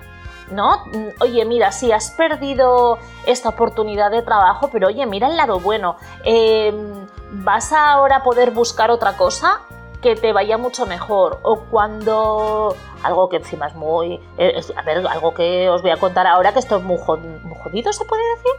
¿no? 0.53 0.85
Oye, 1.21 1.45
mira, 1.45 1.73
sí, 1.73 1.93
has 1.93 2.11
perdido 2.13 2.99
esta 3.27 3.51
oportunidad 3.51 4.11
de 4.11 4.23
trabajo, 4.23 4.69
pero 4.73 4.89
oye, 4.89 5.07
mira 5.07 5.29
el 5.29 5.37
lado 5.37 5.61
bueno. 5.61 5.97
Em, 6.25 7.07
¿Vas 7.35 7.73
ahora 7.73 8.17
a 8.17 8.23
poder 8.23 8.51
buscar 8.51 8.91
otra 8.91 9.17
cosa? 9.17 9.63
que 10.03 10.17
te 10.17 10.33
vaya 10.33 10.59
mucho 10.59 10.85
mejor 10.85 11.39
o 11.45 11.61
cuando 11.71 12.75
algo 13.03 13.29
que 13.29 13.37
encima 13.37 13.69
es 13.69 13.75
muy 13.75 14.21
eh, 14.37 14.61
a 14.77 14.83
ver 14.83 15.07
algo 15.07 15.33
que 15.33 15.71
os 15.71 15.81
voy 15.81 15.93
a 15.93 15.97
contar 15.97 16.27
ahora 16.27 16.53
que 16.53 16.59
esto 16.59 16.77
es 16.77 16.83
muy, 16.83 16.99
jodido 16.99 17.93
se 17.93 18.05
puede 18.05 18.23
decir 18.37 18.53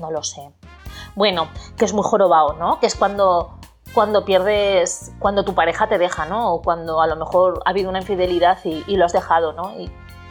no 0.00 0.10
lo 0.10 0.22
sé 0.22 0.50
bueno 1.14 1.48
que 1.76 1.84
es 1.84 1.92
muy 1.92 2.02
jorobado 2.02 2.54
no 2.54 2.80
que 2.80 2.86
es 2.86 2.96
cuando 2.96 3.58
cuando 3.94 4.24
pierdes 4.24 5.12
cuando 5.18 5.44
tu 5.44 5.54
pareja 5.54 5.88
te 5.88 5.98
deja 5.98 6.24
no 6.24 6.54
o 6.54 6.62
cuando 6.62 7.02
a 7.02 7.06
lo 7.06 7.16
mejor 7.16 7.62
ha 7.64 7.70
habido 7.70 7.90
una 7.90 8.00
infidelidad 8.00 8.58
y, 8.64 8.96
lo 8.96 9.04
has 9.04 9.12
dejado 9.12 9.52
no 9.52 9.74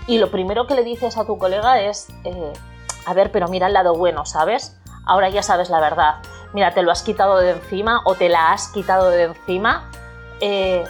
lo 0.08 0.32
primero 0.32 0.68
que 0.68 0.76
le 0.76 0.84
dices 0.84 1.18
a 1.18 1.26
tu 1.26 1.38
colega 1.38 1.82
es 1.82 2.08
eh, 2.24 2.54
a 3.06 3.14
ver 3.14 3.32
pero 3.32 3.48
mira 3.48 3.68
el 3.68 3.74
lado 3.74 3.96
bueno 3.96 4.26
sabes 4.26 4.78
ahora 5.06 5.30
ya 5.30 5.44
sabes 5.44 5.70
la 5.70 5.80
verdad 5.80 6.16
mira 6.54 6.74
te 6.74 6.84
lo 6.84 6.92
has 6.92 7.02
quitado 7.02 7.38
de 7.38 7.52
encima 7.52 8.02
o 8.06 8.16
te 8.16 8.30
la 8.30 8.52
has 8.52 8.68
quitado 8.70 9.10
de 9.10 9.24
encima 9.24 9.90
eh, 10.42 10.84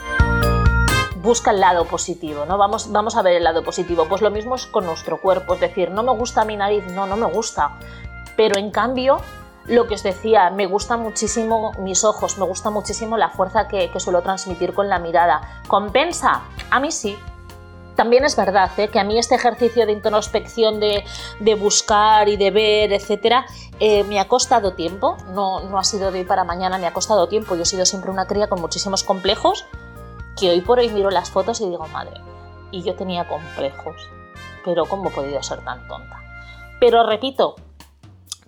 busca 1.26 1.50
el 1.52 1.60
lado 1.60 1.86
positivo, 1.86 2.46
¿no? 2.46 2.58
Vamos, 2.58 2.92
vamos 2.92 3.16
a 3.18 3.24
ver 3.24 3.34
el 3.34 3.44
lado 3.44 3.64
positivo. 3.64 4.06
Pues 4.08 4.22
lo 4.22 4.30
mismo 4.30 4.56
es 4.56 4.68
con 4.68 4.86
nuestro 4.86 5.20
cuerpo, 5.20 5.56
es 5.56 5.60
decir, 5.60 5.90
no 5.90 6.04
me 6.04 6.12
gusta 6.12 6.46
mi 6.46 6.56
nariz, 6.56 6.86
no, 6.92 7.08
no 7.08 7.18
me 7.18 7.26
gusta. 7.26 7.80
Pero 8.38 8.60
en 8.60 8.70
cambio, 8.70 9.18
lo 9.66 9.88
que 9.88 9.96
os 9.96 10.04
decía, 10.04 10.52
me 10.52 10.68
gustan 10.68 11.02
muchísimo 11.02 11.72
mis 11.80 12.04
ojos, 12.04 12.38
me 12.38 12.46
gusta 12.46 12.70
muchísimo 12.70 13.18
la 13.18 13.30
fuerza 13.30 13.68
que, 13.68 13.90
que 13.90 14.00
suelo 14.00 14.22
transmitir 14.22 14.74
con 14.74 14.88
la 14.88 15.00
mirada. 15.00 15.62
¿Compensa? 15.68 16.44
A 16.70 16.80
mí 16.80 16.92
sí, 16.92 17.18
también 17.96 18.26
es 18.26 18.36
verdad 18.36 18.72
¿eh? 18.78 18.90
que 18.90 19.00
a 19.00 19.04
mí 19.04 19.18
este 19.18 19.36
ejercicio 19.36 19.86
de 19.86 19.94
introspección, 19.94 20.80
de, 20.80 21.04
buscar 21.56 22.28
y 22.30 22.38
de 22.38 22.52
ver, 22.52 22.94
etcétera, 22.94 23.46
eh, 23.80 24.04
me 24.04 24.20
ha 24.20 24.28
costado 24.28 24.74
tiempo. 24.74 25.18
No, 25.34 25.62
no 25.62 25.80
ha 25.80 25.84
sido 25.84 26.12
de 26.12 26.20
hoy 26.20 26.26
para 26.26 26.44
mañana, 26.44 26.78
me 26.78 26.88
ha 26.88 26.94
costado 26.94 27.28
tiempo. 27.28 27.56
Yo 27.56 27.64
he 27.64 27.66
sido 27.66 27.86
siempre 27.86 28.12
una 28.12 28.28
cría 28.28 28.48
con 28.48 28.62
muchísimos 28.62 29.04
complejos 29.04 29.66
que 30.38 30.50
hoy 30.50 30.62
por 30.62 30.80
hoy 30.80 30.90
miro 30.90 31.10
las 31.10 31.32
fotos 31.32 31.62
y 31.62 31.70
digo, 31.70 31.88
madre, 31.88 32.22
y 32.72 32.84
yo 32.84 32.96
tenía 32.96 33.28
complejos. 33.28 33.96
Pero 34.64 34.86
¿cómo 34.86 35.10
he 35.10 35.14
podido 35.14 35.42
ser 35.42 35.64
tan 35.64 35.88
tonta? 35.88 36.20
Pero 36.80 37.06
repito, 37.06 37.56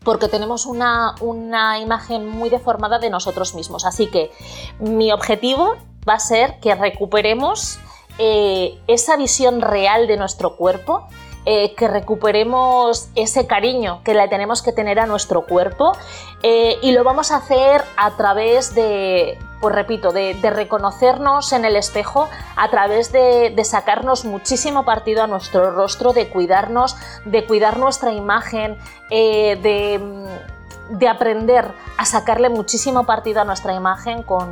porque 0.04 0.28
tenemos 0.28 0.66
una, 0.66 1.16
una, 1.22 1.80
imagen 1.80 2.28
muy 2.28 2.50
deformada 2.50 3.00
de 3.00 3.10
nosotros 3.10 3.56
mismos. 3.56 3.86
Así 3.86 4.08
que 4.08 4.32
mi 4.80 5.12
objetivo 5.12 5.76
va 6.08 6.16
a 6.16 6.20
ser 6.20 6.60
que 6.60 6.76
recuperemos 6.76 7.80
eh, 8.20 8.80
esa 8.88 9.16
visión 9.16 9.62
real 9.62 10.08
de 10.08 10.18
nuestro 10.18 10.56
cuerpo, 10.56 11.08
eh, 11.46 11.76
que 11.76 11.88
recuperemos 11.88 13.10
ese 13.16 13.48
cariño 13.48 14.02
que 14.04 14.14
le 14.14 14.28
tenemos 14.28 14.62
que 14.62 14.74
tener 14.74 15.00
a 15.00 15.06
nuestro 15.06 15.46
cuerpo 15.46 15.94
eh, 16.44 16.78
y 16.82 16.92
lo 16.92 17.06
vamos 17.06 17.32
a 17.32 17.38
hacer 17.38 17.84
a 17.96 18.18
través 18.18 18.76
de, 18.76 19.38
pues 19.62 19.74
repito, 19.74 20.12
de, 20.12 20.34
reconocernos 20.42 21.54
en 21.54 21.64
el 21.64 21.76
espejo, 21.78 22.28
a 22.58 22.70
través 22.70 23.12
de, 23.14 23.54
sacarnos 23.64 24.26
muchísimo 24.26 24.84
partido 24.84 25.24
a 25.24 25.28
nuestro 25.28 25.72
rostro, 25.72 26.12
de 26.12 26.28
cuidarnos, 26.28 26.98
de 27.24 27.46
cuidar 27.46 27.78
nuestra 27.78 28.12
imagen, 28.12 28.78
de, 29.10 30.28
aprender 31.10 31.72
a 31.98 32.06
sacarle 32.06 32.50
muchísimo 32.50 33.06
partido 33.06 33.42
a 33.42 33.46
nuestra 33.46 33.74
imagen 33.74 34.24
con, 34.24 34.50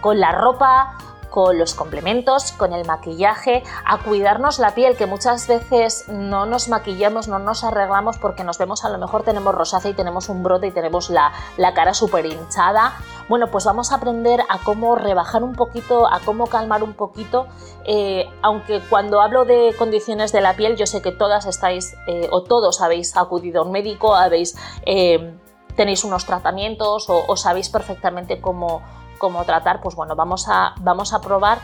con 0.00 0.20
la 0.20 0.30
ropa, 0.30 0.94
con 1.32 1.58
los 1.58 1.74
complementos, 1.74 2.52
con 2.52 2.74
el 2.74 2.86
maquillaje, 2.86 3.64
a 3.86 3.98
cuidarnos 3.98 4.58
la 4.58 4.74
piel, 4.74 4.96
que 4.96 5.06
muchas 5.06 5.48
veces 5.48 6.04
no 6.08 6.44
nos 6.44 6.68
maquillamos, 6.68 7.26
no 7.26 7.38
nos 7.38 7.64
arreglamos 7.64 8.18
porque 8.18 8.44
nos 8.44 8.58
vemos 8.58 8.84
a 8.84 8.90
lo 8.90 8.98
mejor 8.98 9.22
tenemos 9.22 9.54
rosácea 9.54 9.90
y 9.90 9.94
tenemos 9.94 10.28
un 10.28 10.42
brote 10.42 10.66
y 10.66 10.70
tenemos 10.70 11.08
la, 11.08 11.32
cara 11.74 11.94
súper 11.94 12.26
hinchada. 12.26 12.92
Bueno, 13.30 13.50
pues 13.50 13.64
vamos 13.64 13.92
a 13.92 13.94
aprender 13.96 14.42
a 14.46 14.58
cómo 14.62 14.94
rebajar 14.94 15.42
un 15.42 15.54
poquito, 15.54 16.06
a 16.06 16.20
cómo 16.20 16.48
calmar 16.48 16.82
un 16.82 16.92
poquito, 16.92 17.46
eh, 17.84 18.28
aunque 18.42 18.80
cuando 18.90 19.22
hablo 19.22 19.46
de 19.46 19.74
condiciones 19.78 20.32
de 20.32 20.42
la 20.42 20.54
piel, 20.54 20.76
yo 20.76 20.86
sé 20.86 21.00
que 21.00 21.12
todas 21.12 21.46
estáis 21.46 21.96
eh, 22.06 22.28
o 22.30 22.42
todos 22.42 22.82
habéis 22.82 23.16
acudido 23.16 23.62
a 23.62 23.64
un 23.64 23.72
médico, 23.72 24.14
habéis... 24.14 24.54
Eh, 24.84 25.34
tenéis 25.74 26.04
unos 26.04 26.26
tratamientos 26.26 27.06
o 27.08 27.34
sabéis 27.34 27.70
perfectamente 27.70 28.42
cómo, 28.42 28.82
cómo 29.22 29.44
tratar, 29.44 29.80
pues 29.80 29.94
bueno, 29.94 30.16
vamos 30.16 30.48
a, 30.48 30.74
vamos 30.80 31.12
a 31.12 31.20
probar 31.20 31.60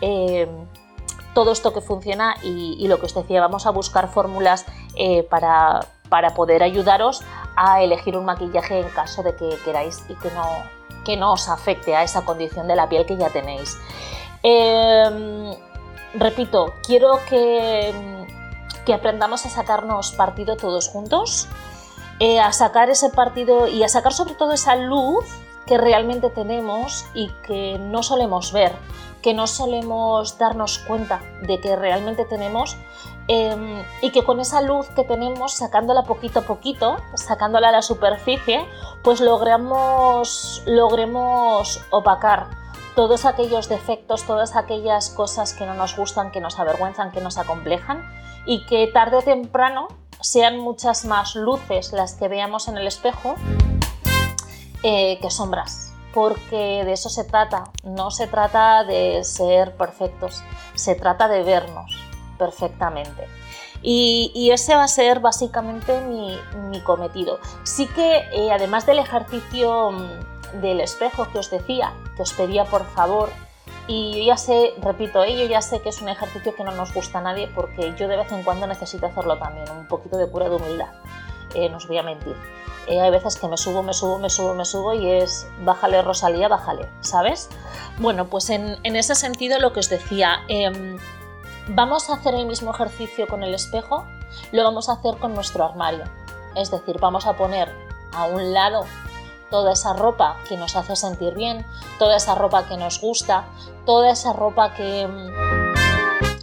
eh, 0.00 0.48
todo 1.34 1.52
esto 1.52 1.74
que 1.74 1.82
funciona 1.82 2.36
y, 2.42 2.88
lo 2.88 2.98
que 2.98 3.04
os 3.04 3.14
decía, 3.14 3.38
vamos 3.38 3.66
a 3.66 3.70
buscar 3.70 4.08
fórmulas 4.08 4.64
eh, 4.96 5.22
para, 5.22 5.80
poder 6.34 6.62
ayudaros 6.62 7.20
a 7.54 7.82
elegir 7.82 8.16
un 8.16 8.24
maquillaje 8.24 8.80
en 8.80 8.88
caso 8.88 9.22
de 9.22 9.36
que 9.36 9.58
queráis 9.62 10.02
y 10.08 10.14
que 10.14 10.30
no, 10.30 10.44
que 11.04 11.18
no 11.18 11.34
os 11.34 11.50
afecte 11.50 11.94
a 11.94 12.02
esa 12.02 12.24
condición 12.24 12.66
de 12.66 12.76
la 12.76 12.88
piel 12.88 13.04
que 13.04 13.18
ya 13.18 13.28
tenéis. 13.28 13.76
Em, 14.42 15.54
repito, 16.14 16.72
quiero 16.86 17.18
que, 17.28 17.92
que, 18.86 18.94
aprendamos 18.94 19.44
a 19.44 19.50
sacarnos 19.50 20.12
partido 20.12 20.56
todos 20.56 20.88
juntos, 20.88 21.46
eh, 22.20 22.40
a 22.40 22.52
sacar 22.52 22.88
ese 22.88 23.10
partido 23.10 23.66
y 23.66 23.82
a 23.82 23.88
sacar 23.88 24.14
sobre 24.14 24.32
todo 24.32 24.52
esa 24.52 24.76
luz 24.76 25.26
que 25.72 25.78
realmente 25.78 26.28
tenemos 26.28 27.06
y 27.14 27.28
que 27.46 27.78
no 27.78 28.02
solemos 28.02 28.52
ver, 28.52 28.76
que 29.22 29.32
no 29.32 29.46
solemos 29.46 30.36
darnos 30.36 30.76
cuenta 30.80 31.22
de 31.46 31.60
que 31.60 31.76
realmente 31.76 32.26
tenemos 32.26 32.76
em, 33.26 33.82
y 34.02 34.10
que 34.10 34.22
con 34.22 34.38
esa 34.38 34.60
luz 34.60 34.86
que 34.90 35.02
tenemos, 35.02 35.54
sacándola 35.54 36.02
poquito 36.02 36.40
a 36.40 36.42
poquito, 36.42 36.98
sacándola 37.14 37.70
a 37.70 37.72
la 37.72 37.80
superficie, 37.80 38.66
pues 39.02 39.22
logremos, 39.22 40.62
logremos 40.66 41.80
opacar 41.88 42.50
todos 42.94 43.24
aquellos 43.24 43.70
defectos, 43.70 44.24
todas 44.24 44.56
aquellas 44.56 45.08
cosas 45.08 45.54
que 45.54 45.64
no 45.64 45.72
nos 45.72 45.96
gustan, 45.96 46.32
que 46.32 46.42
nos 46.42 46.58
avergüenzan, 46.58 47.12
que 47.12 47.22
nos 47.22 47.38
acomplejan 47.38 48.04
y 48.44 48.66
que 48.66 48.88
tarde 48.88 49.16
o 49.16 49.22
temprano 49.22 49.88
sean 50.20 50.58
muchas 50.58 51.06
más 51.06 51.34
luces 51.34 51.94
las 51.94 52.12
que 52.12 52.28
veamos 52.28 52.68
en 52.68 52.76
el 52.76 52.86
espejo 52.86 53.36
eh, 54.82 55.18
que 55.20 55.30
sombras, 55.30 55.92
porque 56.12 56.84
de 56.84 56.92
eso 56.92 57.08
se 57.08 57.24
trata. 57.24 57.64
No 57.84 58.10
se 58.10 58.26
trata 58.26 58.84
de 58.84 59.24
ser 59.24 59.76
perfectos, 59.76 60.42
se 60.74 60.94
trata 60.94 61.28
de 61.28 61.42
vernos 61.42 61.92
perfectamente. 62.38 63.28
Y, 63.84 64.50
ese 64.52 64.76
va 64.76 64.84
a 64.84 64.88
ser 64.88 65.20
básicamente 65.20 66.00
mi, 66.00 66.80
cometido. 66.82 67.38
Sí 67.64 67.86
que 67.88 68.18
eh, 68.32 68.52
además 68.52 68.86
del 68.86 69.00
ejercicio 69.00 69.90
mm, 69.90 70.60
del 70.60 70.80
espejo 70.80 71.26
que 71.32 71.38
os 71.38 71.50
decía, 71.50 71.92
que 72.16 72.22
os 72.22 72.32
pedía 72.32 72.64
por 72.64 72.84
favor, 72.84 73.30
y 73.88 74.18
yo 74.18 74.24
ya 74.24 74.36
sé, 74.36 74.74
repito, 74.80 75.24
eh, 75.24 75.36
yo 75.36 75.46
ya 75.46 75.60
sé 75.60 75.80
que 75.80 75.88
es 75.88 76.00
un 76.00 76.08
ejercicio 76.08 76.54
que 76.54 76.62
no 76.62 76.70
nos 76.72 76.94
gusta 76.94 77.18
a 77.18 77.22
nadie 77.22 77.48
porque 77.52 77.92
yo 77.96 78.06
de 78.06 78.16
vez 78.16 78.30
en 78.30 78.44
cuando 78.44 78.66
necesito 78.66 79.06
hacerlo 79.06 79.38
también, 79.38 79.68
un 79.70 79.88
poquito 79.88 80.16
de 80.16 80.28
pura 80.28 80.48
de 80.48 80.56
humildad, 80.56 80.90
no 81.54 81.76
os 81.76 81.86
voy 81.86 81.98
a 81.98 82.02
mentir. 82.02 82.36
Eh, 82.86 83.00
hay 83.00 83.10
veces 83.10 83.36
que 83.36 83.46
me 83.46 83.56
subo, 83.56 83.82
me 83.82 83.94
subo, 83.94 84.18
me 84.18 84.28
subo, 84.28 84.54
me 84.54 84.64
subo 84.64 84.92
y 84.92 85.08
es 85.08 85.46
bájale 85.64 86.02
Rosalía, 86.02 86.48
bájale, 86.48 86.88
¿sabes? 87.00 87.48
Bueno, 87.98 88.26
pues 88.26 88.50
en, 88.50 88.78
ese 88.84 89.14
sentido 89.14 89.60
lo 89.60 89.72
que 89.72 89.80
os 89.80 89.88
decía, 89.88 90.40
em, 90.48 90.98
vamos 91.68 92.10
a 92.10 92.14
hacer 92.14 92.34
el 92.34 92.46
mismo 92.46 92.72
ejercicio 92.72 93.28
con 93.28 93.44
el 93.44 93.54
espejo, 93.54 94.04
lo 94.50 94.64
vamos 94.64 94.88
a 94.88 94.94
hacer 94.94 95.16
con 95.18 95.34
nuestro 95.34 95.64
armario. 95.64 96.04
Es 96.56 96.70
decir, 96.70 96.98
vamos 96.98 97.26
a 97.26 97.34
poner 97.34 97.72
a 98.12 98.24
un 98.24 98.52
lado 98.52 98.84
toda 99.50 99.72
esa 99.72 99.92
ropa 99.92 100.38
que 100.48 100.56
nos 100.56 100.74
hace 100.74 100.96
sentir 100.96 101.34
bien, 101.34 101.64
toda 101.98 102.16
esa 102.16 102.34
ropa 102.34 102.66
que 102.66 102.76
nos 102.76 103.00
gusta, 103.00 103.44
toda 103.86 104.10
esa 104.10 104.32
ropa 104.32 104.74
que, 104.74 105.02
em, 105.02 105.30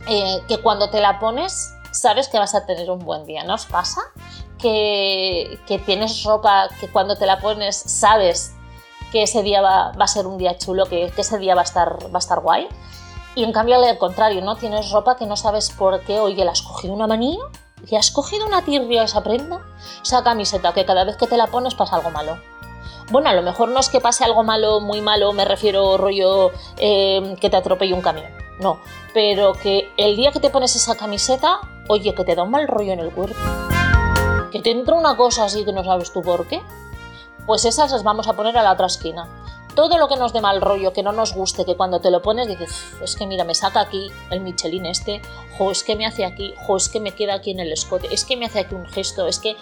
eh, 0.07 0.41
que 0.47 0.61
cuando 0.61 0.89
te 0.89 1.01
la 1.01 1.19
pones 1.19 1.73
sabes 1.91 2.27
que 2.29 2.39
vas 2.39 2.55
a 2.55 2.65
tener 2.65 2.89
un 2.89 2.99
buen 2.99 3.25
día, 3.25 3.43
¿no 3.43 3.55
os 3.55 3.65
pasa? 3.65 4.01
Que, 4.59 5.59
tienes 5.85 6.23
ropa 6.23 6.69
que 6.79 6.87
cuando 6.87 7.17
te 7.17 7.25
la 7.25 7.39
pones 7.39 7.75
sabes 7.75 8.55
que 9.11 9.23
ese 9.23 9.41
día 9.41 9.61
va, 9.61 9.91
a 9.97 10.07
ser 10.07 10.27
un 10.27 10.37
día 10.37 10.57
chulo, 10.57 10.85
que, 10.85 11.11
ese 11.15 11.37
día 11.39 11.55
va 11.55 11.61
a, 11.61 11.63
estar, 11.63 11.97
va 12.13 12.17
a 12.17 12.19
estar 12.19 12.39
guay. 12.41 12.67
Y 13.35 13.43
en 13.43 13.51
cambio 13.51 13.75
al 13.75 13.97
contrario, 13.97 14.41
¿no? 14.41 14.55
Tienes 14.55 14.91
ropa 14.91 15.15
que 15.15 15.25
no 15.25 15.37
sabes 15.37 15.69
por 15.69 16.01
qué, 16.01 16.19
oye, 16.19 16.43
la 16.45 16.51
has 16.51 16.61
cogido 16.61 16.93
una 16.93 17.07
manía, 17.07 17.39
¿Le 17.89 17.97
has 17.97 18.11
cogido 18.11 18.45
una 18.45 18.63
tirria 18.63 19.03
esa 19.03 19.23
prenda? 19.23 19.61
Esa 20.03 20.23
camiseta 20.23 20.73
que 20.73 20.85
cada 20.85 21.03
vez 21.03 21.15
que 21.17 21.27
te 21.27 21.37
la 21.37 21.47
pones 21.47 21.75
pasa 21.75 21.95
algo 21.95 22.11
malo. 22.11 22.37
Bueno, 23.11 23.29
a 23.29 23.33
lo 23.33 23.41
mejor 23.41 23.69
no 23.69 23.79
es 23.79 23.89
que 23.89 24.01
pase 24.01 24.23
algo 24.23 24.43
malo, 24.43 24.81
muy 24.81 25.01
malo, 25.01 25.33
me 25.33 25.45
refiero 25.45 25.97
rollo 25.97 26.51
eh, 26.77 27.35
que 27.41 27.49
te 27.49 27.57
atropelle 27.57 27.93
un 27.93 28.01
camión. 28.01 28.27
No, 28.59 28.79
pero 29.13 29.53
que 29.53 29.91
el 29.97 30.15
día 30.15 30.31
que 30.31 30.39
te 30.39 30.49
pones 30.49 30.75
esa 30.75 30.95
camiseta, 30.95 31.61
oye, 31.87 32.13
que 32.13 32.23
te 32.23 32.35
da 32.35 32.43
un 32.43 32.51
mal 32.51 32.67
rollo 32.67 32.91
en 32.91 32.99
el 32.99 33.11
cuerpo. 33.11 33.39
Que 34.49 34.61
te 34.61 34.71
entra 34.71 34.95
una 34.95 35.15
cosa 35.15 35.45
así 35.45 35.65
que 35.65 35.73
no 35.73 35.83
sabes 35.83 36.11
tú 36.11 36.21
por 36.21 36.47
qué. 36.47 36.61
Pues 37.45 37.65
esas 37.65 37.91
las 37.91 38.03
vamos 38.03 38.27
a 38.27 38.33
poner 38.33 38.57
a 38.57 38.63
la 38.63 38.73
otra 38.73 38.87
esquina. 38.87 39.27
Todo 39.75 39.97
lo 39.97 40.07
que 40.07 40.17
nos 40.17 40.33
dé 40.33 40.41
mal 40.41 40.61
rollo, 40.61 40.93
que 40.93 41.03
no 41.03 41.11
nos 41.11 41.33
guste, 41.33 41.63
que 41.63 41.75
cuando 41.75 42.01
te 42.01 42.11
lo 42.11 42.21
pones 42.21 42.47
dices, 42.47 42.69
es 43.01 43.15
que 43.15 43.25
mira, 43.25 43.43
me 43.43 43.55
saca 43.55 43.81
aquí 43.81 44.11
el 44.29 44.41
Michelin 44.41 44.85
este, 44.85 45.21
jo, 45.57 45.71
es 45.71 45.83
que 45.83 45.95
me 45.95 46.05
hace 46.05 46.25
aquí, 46.25 46.53
jo, 46.65 46.75
es 46.75 46.89
que 46.89 46.99
me 46.99 47.11
queda 47.11 47.35
aquí 47.35 47.51
en 47.51 47.59
el 47.59 47.71
escote, 47.71 48.07
es 48.11 48.25
que 48.25 48.35
me 48.35 48.45
hace 48.45 48.59
aquí 48.59 48.75
un 48.75 48.87
gesto, 48.87 49.27
es 49.27 49.39
que 49.39 49.55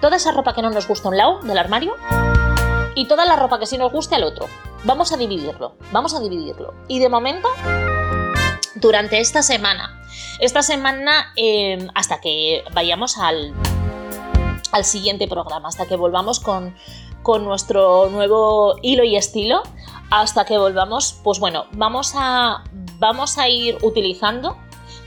toda 0.00 0.16
esa 0.16 0.32
ropa 0.32 0.54
que 0.54 0.62
no 0.62 0.70
nos 0.70 0.86
gusta 0.86 1.08
a 1.08 1.10
un 1.10 1.16
lado 1.16 1.40
del 1.40 1.58
armario 1.58 1.96
y 2.94 3.06
toda 3.06 3.24
la 3.24 3.36
ropa 3.36 3.58
que 3.58 3.66
sí 3.66 3.78
nos 3.78 3.90
guste 3.90 4.14
al 4.14 4.24
otro. 4.24 4.46
Vamos 4.84 5.12
a 5.12 5.16
dividirlo, 5.16 5.76
vamos 5.92 6.14
a 6.14 6.20
dividirlo. 6.20 6.74
Y 6.88 6.98
de 6.98 7.08
momento, 7.08 7.48
durante 8.76 9.18
esta 9.18 9.42
semana, 9.42 10.00
esta 10.38 10.62
semana 10.62 11.32
eh, 11.36 11.88
hasta 11.94 12.20
que 12.20 12.64
vayamos 12.72 13.18
al, 13.18 13.54
al 14.74 14.84
siguiente 14.84 15.28
programa, 15.28 15.68
hasta 15.68 15.86
que 15.86 15.94
volvamos 15.94 16.40
con, 16.40 16.74
con 17.22 17.44
nuestro 17.44 18.10
nuevo 18.10 18.74
hilo 18.82 19.04
y 19.04 19.14
estilo, 19.14 19.62
hasta 20.10 20.44
que 20.44 20.58
volvamos, 20.58 21.20
pues 21.22 21.38
bueno, 21.38 21.66
vamos 21.72 22.14
a, 22.16 22.64
vamos 22.98 23.38
a 23.38 23.48
ir 23.48 23.78
utilizando 23.82 24.56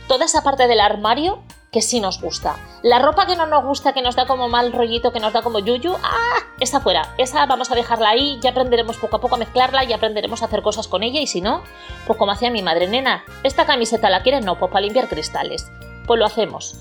toda 0.08 0.23
esa 0.23 0.41
parte 0.41 0.69
del 0.69 0.80
armario 0.80 1.39
que 1.69 1.82
sí 1.82 1.99
nos 1.99 2.21
gusta. 2.21 2.56
La 2.82 2.99
ropa 2.99 3.25
que 3.25 3.36
no 3.36 3.45
nos 3.45 3.65
gusta, 3.65 3.91
que 3.91 4.01
nos 4.01 4.15
da 4.15 4.25
como 4.25 4.47
mal 4.47 4.71
rollito, 4.71 5.12
que 5.12 5.19
nos 5.19 5.34
da 5.34 5.41
como 5.41 5.60
yuyu, 5.60 5.95
¡ah! 6.01 6.38
Esa 6.62 6.80
fuera. 6.80 7.13
Esa 7.17 7.45
vamos 7.45 7.69
a 7.69 7.75
dejarla 7.75 8.12
ahí, 8.12 8.39
ya 8.41 8.51
aprenderemos 8.51 8.95
poco 8.95 9.17
a 9.17 9.19
poco 9.19 9.36
a 9.36 9.39
mezclarla 9.39 9.84
y 9.84 9.91
aprenderemos 9.91 10.41
a 10.41 10.45
hacer 10.45 10.62
cosas 10.62 10.88
con 10.88 11.03
ella 11.03 11.19
y 11.19 11.27
si 11.27 11.41
no, 11.41 11.62
pues 12.06 12.17
como 12.17 12.32
hacía 12.32 12.51
mi 12.51 12.62
madre, 12.62 12.88
nena, 12.88 13.25
¿esta 13.43 13.65
camiseta 13.65 14.10
la 14.10 14.23
quieres? 14.23 14.45
No, 14.45 14.58
pues 14.58 14.71
para 14.71 14.86
limpiar 14.86 15.10
cristales. 15.10 15.69
Pues 16.08 16.17
lo 16.17 16.25
hacemos. 16.25 16.75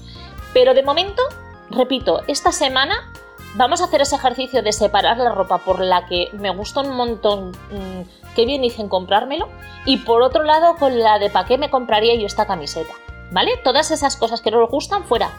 Pero 0.53 0.73
de 0.73 0.85
momento, 0.85 1.23
repito, 1.71 2.23
esta 2.27 2.53
semana 2.53 3.13
vamos 3.55 3.81
a 3.81 3.85
hacer 3.85 4.01
ese 4.01 4.17
ejercicio 4.17 4.63
de 4.63 4.73
separar 4.73 5.19
la 5.19 5.31
ropa 5.31 5.59
por 5.59 5.81
la 5.81 6.07
que 6.07 6.31
me 6.33 6.51
gusta 6.51 6.81
un 6.81 6.95
montón, 6.95 7.51
mmm, 7.51 8.03
qué 8.35 8.45
bien 8.45 8.65
hice 8.65 8.83
en 8.83 8.89
comprármelo, 8.89 9.49
y 9.85 9.99
por 9.99 10.23
otro 10.23 10.43
lado 10.43 10.77
con 10.77 10.99
la 10.99 11.19
de 11.19 11.31
para 11.31 11.47
qué 11.47 11.59
me 11.59 11.71
compraría 11.71 12.15
yo 12.15 12.27
esta 12.27 12.47
camiseta. 12.47 12.93
¿Vale? 13.33 13.57
Todas 13.65 13.91
esas 13.91 14.17
cosas 14.17 14.41
que 14.41 14.51
no 14.51 14.61
nos 14.61 14.71
gustan, 14.71 15.05
fuera. 15.05 15.31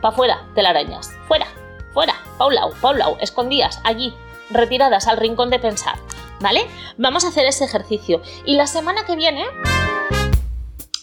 Pa' 0.00 0.12
fuera, 0.12 0.46
telarañas. 0.54 1.12
Fuera, 1.28 1.46
fuera. 1.92 2.14
Paulau, 2.38 2.72
paulau. 2.80 3.16
Escondidas, 3.20 3.80
allí. 3.84 4.14
Retiradas 4.50 5.06
al 5.06 5.18
rincón 5.18 5.50
de 5.50 5.58
pensar. 5.58 5.98
¿Vale? 6.40 6.66
Vamos 6.96 7.24
a 7.24 7.28
hacer 7.28 7.46
ese 7.46 7.64
ejercicio. 7.64 8.22
Y 8.44 8.54
la 8.54 8.66
semana 8.66 9.04
que 9.04 9.16
viene 9.16 9.44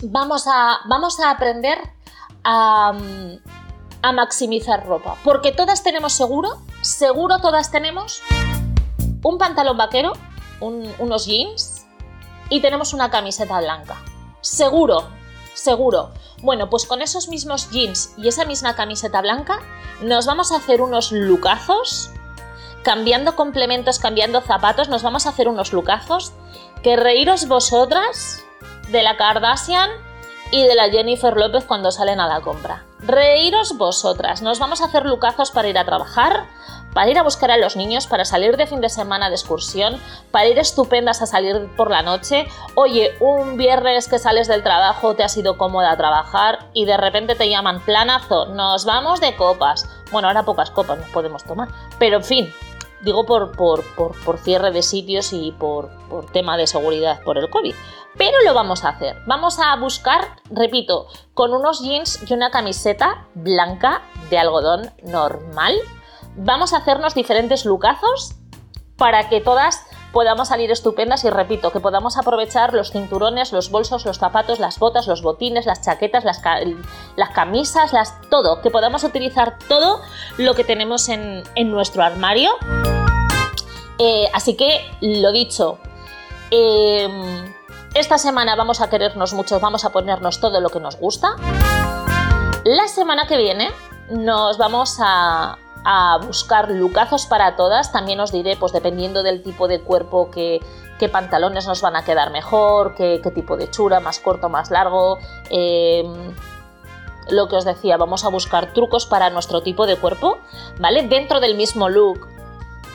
vamos 0.02 0.48
a, 0.48 0.80
vamos 0.86 1.20
a 1.20 1.32
aprender 1.32 1.78
a, 2.44 2.94
a 4.04 4.12
maximizar 4.12 4.86
ropa. 4.86 5.18
Porque 5.24 5.52
todas 5.52 5.82
tenemos 5.82 6.14
seguro, 6.14 6.62
seguro 6.82 7.40
todas 7.40 7.72
tenemos 7.72 8.22
un 9.24 9.38
pantalón 9.40 9.78
vaquero, 9.78 10.14
un, 10.60 10.88
unos 11.00 11.26
jeans 11.26 11.86
y 12.50 12.62
tenemos 12.62 12.94
una 12.94 13.10
camiseta 13.10 13.60
blanca. 13.60 13.96
Seguro, 14.42 15.08
seguro. 15.54 16.12
Bueno, 16.42 16.70
pues 16.70 16.86
con 16.86 17.02
esos 17.02 17.30
mismos 17.30 17.72
jeans 17.72 18.14
y 18.18 18.28
esa 18.28 18.46
misma 18.46 18.76
camiseta 18.76 19.22
blanca 19.22 19.60
nos 20.02 20.26
vamos 20.26 20.52
a 20.52 20.58
hacer 20.58 20.82
unos 20.82 21.14
lucazos, 21.14 22.12
cambiando 22.84 23.38
complementos, 23.38 24.00
cambiando 24.00 24.42
zapatos, 24.42 24.90
nos 24.90 25.02
vamos 25.02 25.26
a 25.26 25.30
hacer 25.30 25.48
unos 25.48 25.72
lucazos 25.72 26.34
que 26.84 26.98
reíros 26.98 27.48
vosotras 27.48 28.44
de 28.92 29.02
la 29.02 29.16
Kardashian 29.16 29.90
y 30.54 30.62
de 30.68 30.76
la 30.76 30.92
Jennifer 30.92 31.36
López 31.36 31.66
cuando 31.66 31.90
salen 31.90 32.20
a 32.20 32.28
la 32.28 32.40
compra. 32.42 32.84
Reíros 33.00 33.76
vosotras, 33.76 34.44
nos 34.44 34.60
vamos 34.60 34.82
a 34.82 34.86
hacer 34.86 35.04
lucazos 35.04 35.50
para 35.50 35.68
ir 35.68 35.80
a 35.80 35.84
trabajar, 35.84 36.46
para 36.94 37.10
ir 37.10 37.18
a 37.18 37.24
buscar 37.24 37.50
a 37.50 37.58
los 37.58 37.76
niños, 37.76 38.06
para 38.06 38.24
salir 38.24 38.56
de 38.56 38.68
fin 38.68 38.80
de 38.80 38.90
semana 38.90 39.30
de 39.30 39.36
excursión, 39.36 40.00
para 40.30 40.46
ir 40.46 40.60
estupendas 40.60 41.24
a 41.24 41.26
salir 41.26 41.68
por 41.76 41.90
la 41.90 42.04
noche. 42.04 42.48
Oye, 42.76 43.16
un 43.20 43.58
viernes 43.58 44.08
que 44.08 44.20
sales 44.20 44.48
del 44.48 44.62
trabajo, 44.62 45.16
te 45.16 45.24
has 45.24 45.36
ido 45.36 45.58
cómoda 45.58 45.98
trabajar 45.98 46.60
y 46.74 46.86
de 46.86 46.98
repente 46.98 47.34
te 47.34 47.50
llaman 47.50 47.82
planazo, 47.82 48.46
nos 48.46 48.86
vamos 48.86 49.22
de 49.22 49.36
copas. 49.36 49.90
Bueno, 50.12 50.28
ahora 50.28 50.44
pocas 50.44 50.70
copas 50.70 51.00
nos 51.00 51.10
podemos 51.10 51.44
tomar, 51.46 51.70
pero 51.98 52.18
en 52.18 52.24
fin, 52.24 52.54
digo 53.04 53.26
por, 53.26 53.56
por, 53.56 53.84
por, 53.96 54.20
por 54.24 54.38
cierre 54.38 54.72
de 54.72 54.82
sitios 54.82 55.34
y 55.34 55.52
por, 55.52 55.90
por 56.10 56.32
tema 56.32 56.58
de 56.58 56.68
seguridad 56.68 57.22
por 57.24 57.38
el 57.38 57.50
COVID. 57.50 57.76
Pero 58.18 58.38
lo 58.46 58.54
vamos 58.54 58.84
a 58.84 58.90
hacer. 58.90 59.18
Vamos 59.26 59.60
a 59.60 59.76
buscar, 59.76 60.40
repito, 60.52 61.08
con 61.34 61.54
unos 61.54 61.82
jeans 61.82 62.20
y 62.30 62.34
una 62.34 62.52
camiseta 62.52 63.28
blanca 63.34 64.04
de 64.30 64.38
algodón 64.38 64.92
normal. 65.04 65.76
Vamos 66.36 66.74
a 66.74 66.78
hacernos 66.78 67.16
diferentes 67.16 67.66
lucazos 67.66 68.36
para 68.98 69.30
que 69.30 69.42
todas 69.42 69.86
podamos 70.14 70.50
salir 70.50 70.72
estupendas 70.72 71.26
y 71.26 71.30
repito, 71.30 71.72
que 71.72 71.80
podamos 71.80 72.18
aprovechar 72.18 72.74
los 72.74 72.92
cinturones, 72.92 73.52
los 73.52 73.72
bolsos, 73.72 74.06
los 74.06 74.20
zapatos, 74.20 74.60
las 74.60 74.78
botas, 74.78 75.08
los 75.08 75.24
botines, 75.24 75.66
las 75.66 75.82
chaquetas, 75.82 76.24
las, 76.24 76.40
ca 76.40 76.60
las 77.16 77.30
camisas, 77.32 77.92
las, 77.92 78.22
todo, 78.30 78.62
que 78.62 78.70
podamos 78.70 79.04
utilizar 79.04 79.58
todo 79.68 80.00
lo 80.38 80.54
que 80.54 80.64
tenemos 80.64 81.10
en, 81.10 81.44
en 81.56 81.72
nuestro 81.72 82.04
armario. 82.04 82.52
Eh, 83.98 84.30
así 84.34 84.56
que, 84.56 84.86
lo 85.02 85.32
dicho, 85.32 85.80
eh, 86.52 87.10
esta 87.96 88.20
semana 88.20 88.56
vamos 88.56 88.82
a 88.82 88.90
querernos 88.90 89.34
mucho, 89.34 89.60
vamos 89.60 89.84
a 89.84 89.90
ponernos 89.90 90.40
todo 90.40 90.62
lo 90.62 90.70
que 90.70 90.80
nos 90.80 90.96
gusta. 90.98 91.36
La 92.64 92.88
semana 92.88 93.26
que 93.28 93.38
viene 93.38 93.72
nos 94.12 94.60
vamos 94.60 94.98
a, 95.00 95.58
a 95.84 96.18
buscar 96.26 96.70
lucazos 96.72 97.26
para 97.26 97.56
todas. 97.56 97.92
También 97.92 98.20
os 98.20 98.32
diré, 98.32 98.56
pues 98.56 98.72
dependiendo 98.72 99.24
del 99.24 99.44
tipo 99.44 99.68
de 99.68 99.82
cuerpo, 99.82 100.30
qué, 100.32 100.62
pantalones 101.12 101.68
nos 101.68 101.82
van 101.82 101.98
a 101.98 102.06
quedar 102.06 102.32
mejor, 102.32 102.96
qué, 102.96 103.20
tipo 103.36 103.58
de 103.58 103.70
chura, 103.70 104.00
más 104.00 104.20
corto, 104.20 104.48
más 104.48 104.72
largo. 104.72 105.18
Eh, 105.50 106.04
lo 107.30 107.48
que 107.48 107.58
os 107.58 107.66
decía, 107.66 107.98
vamos 107.98 108.24
a 108.24 108.30
buscar 108.30 108.74
trucos 108.74 109.06
para 109.06 109.30
nuestro 109.30 109.62
tipo 109.62 109.86
de 109.86 109.98
cuerpo, 109.98 110.38
¿vale? 110.80 111.08
Dentro 111.08 111.40
del 111.42 111.56
mismo 111.56 111.90
look, 111.90 112.28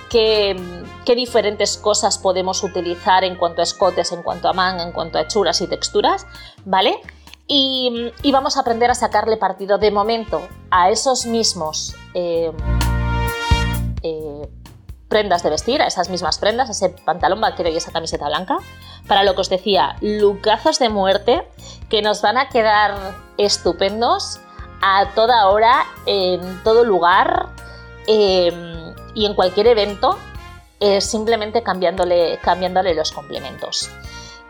qué, 0.09 0.57
qué 1.05 1.14
diferentes 1.14 1.77
cosas 1.77 2.18
podemos 2.18 2.62
utilizar 2.62 3.24
en 3.24 3.37
cuanto 3.37 3.61
a 3.61 3.64
escotes, 3.64 4.12
en 4.12 4.22
cuanto 4.22 4.48
a 4.48 4.53
manga, 4.53 4.83
en 4.83 4.92
cuanto 4.92 5.18
a 5.18 5.22
hechuras 5.22 5.61
y 5.61 5.66
texturas, 5.66 6.27
¿vale? 6.64 7.01
Y, 7.51 8.13
vamos 8.31 8.59
a 8.59 8.61
aprender 8.61 8.91
a 8.91 8.95
sacarle 8.95 9.39
partido 9.39 9.79
de 9.79 9.91
momento 9.91 10.47
a 10.71 10.91
esos 10.91 11.25
mismos 11.25 11.97
eh, 12.13 12.53
eh, 14.03 14.49
prendas 15.09 15.43
de 15.43 15.49
vestir, 15.49 15.81
a 15.81 15.87
esas 15.87 16.11
mismas 16.11 16.39
prendas, 16.39 16.69
ese 16.69 16.91
pantalón 16.91 17.41
vaquero 17.41 17.71
y 17.71 17.77
esa 17.79 17.91
camiseta 17.91 18.29
blanca, 18.29 18.59
para 19.07 19.25
lo 19.25 19.35
que 19.35 19.41
os 19.41 19.49
decía, 19.49 19.97
lucazos 20.03 20.79
de 20.79 20.91
muerte 20.91 21.49
que 21.89 22.03
nos 22.03 22.21
van 22.21 22.37
a 22.37 22.51
quedar 22.51 23.15
estupendos 23.39 24.41
a 24.83 25.15
toda 25.15 25.49
hora, 25.49 25.87
en 26.05 26.63
todo 26.63 26.85
lugar 26.85 27.49
eh, 28.07 28.53
y 29.15 29.25
en 29.25 29.35
cualquier 29.35 29.69
evento, 29.69 30.19
simplemente 31.01 31.63
cambiándole, 31.65 32.39
cambiándole 32.41 32.95
los 32.95 33.11
complementos. 33.11 33.91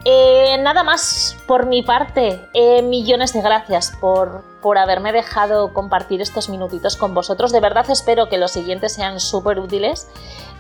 Eh, 0.05 0.57
nada 0.61 0.85
más 0.85 1.37
por 1.47 1.67
mi 1.67 1.83
parte. 1.83 2.41
Eh, 2.55 2.83
millones 2.83 3.33
de 3.33 3.43
gracias 3.43 3.93
por, 4.01 4.45
por, 4.63 4.79
haberme 4.79 5.13
dejado 5.13 5.73
compartir 5.73 6.21
estos 6.23 6.49
minutitos 6.49 6.97
con 6.97 7.15
vosotros. 7.15 7.53
De 7.53 7.61
verdad 7.61 7.91
espero 7.91 8.29
que 8.29 8.39
los 8.39 8.53
siguientes 8.53 8.93
sean 8.93 9.21
súper 9.21 9.59
útiles. 9.59 10.09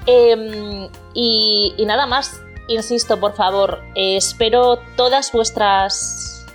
Eh, 0.06 0.90
y, 1.14 1.74
nada 1.86 2.06
más, 2.06 2.40
insisto, 2.66 3.20
por 3.20 3.34
favor, 3.34 3.82
eh, 3.94 4.16
espero 4.16 4.80
todas 4.96 5.30
vuestras, 5.32 6.46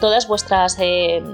todas 0.00 0.26
vuestras 0.26 0.78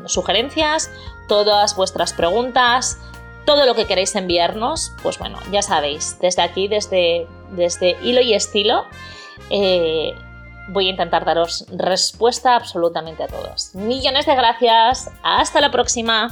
sugerencias, 0.06 0.90
todas 1.28 1.76
vuestras 1.76 2.12
preguntas, 2.12 2.98
todo 3.46 3.66
lo 3.66 3.74
que 3.74 3.86
queréis 3.86 4.16
enviarnos. 4.16 4.92
Pues 5.02 5.18
bueno, 5.18 5.38
ya 5.52 5.62
sabéis, 5.62 6.18
desde 6.20 6.42
aquí, 6.42 6.66
desde, 6.66 7.28
desde 7.52 7.96
Hilo 8.02 8.20
y 8.20 8.34
Estilo. 8.34 8.84
Voy 10.70 10.88
a 10.88 10.90
intentar 10.90 11.24
daros 11.24 11.64
respuesta 11.70 12.56
absolutamente 12.56 13.24
a 13.24 13.28
todos. 13.28 13.74
Millones 13.74 14.26
de 14.26 14.34
gracias, 14.34 15.10
hasta 15.22 15.60
la 15.60 15.70
próxima. 15.70 16.30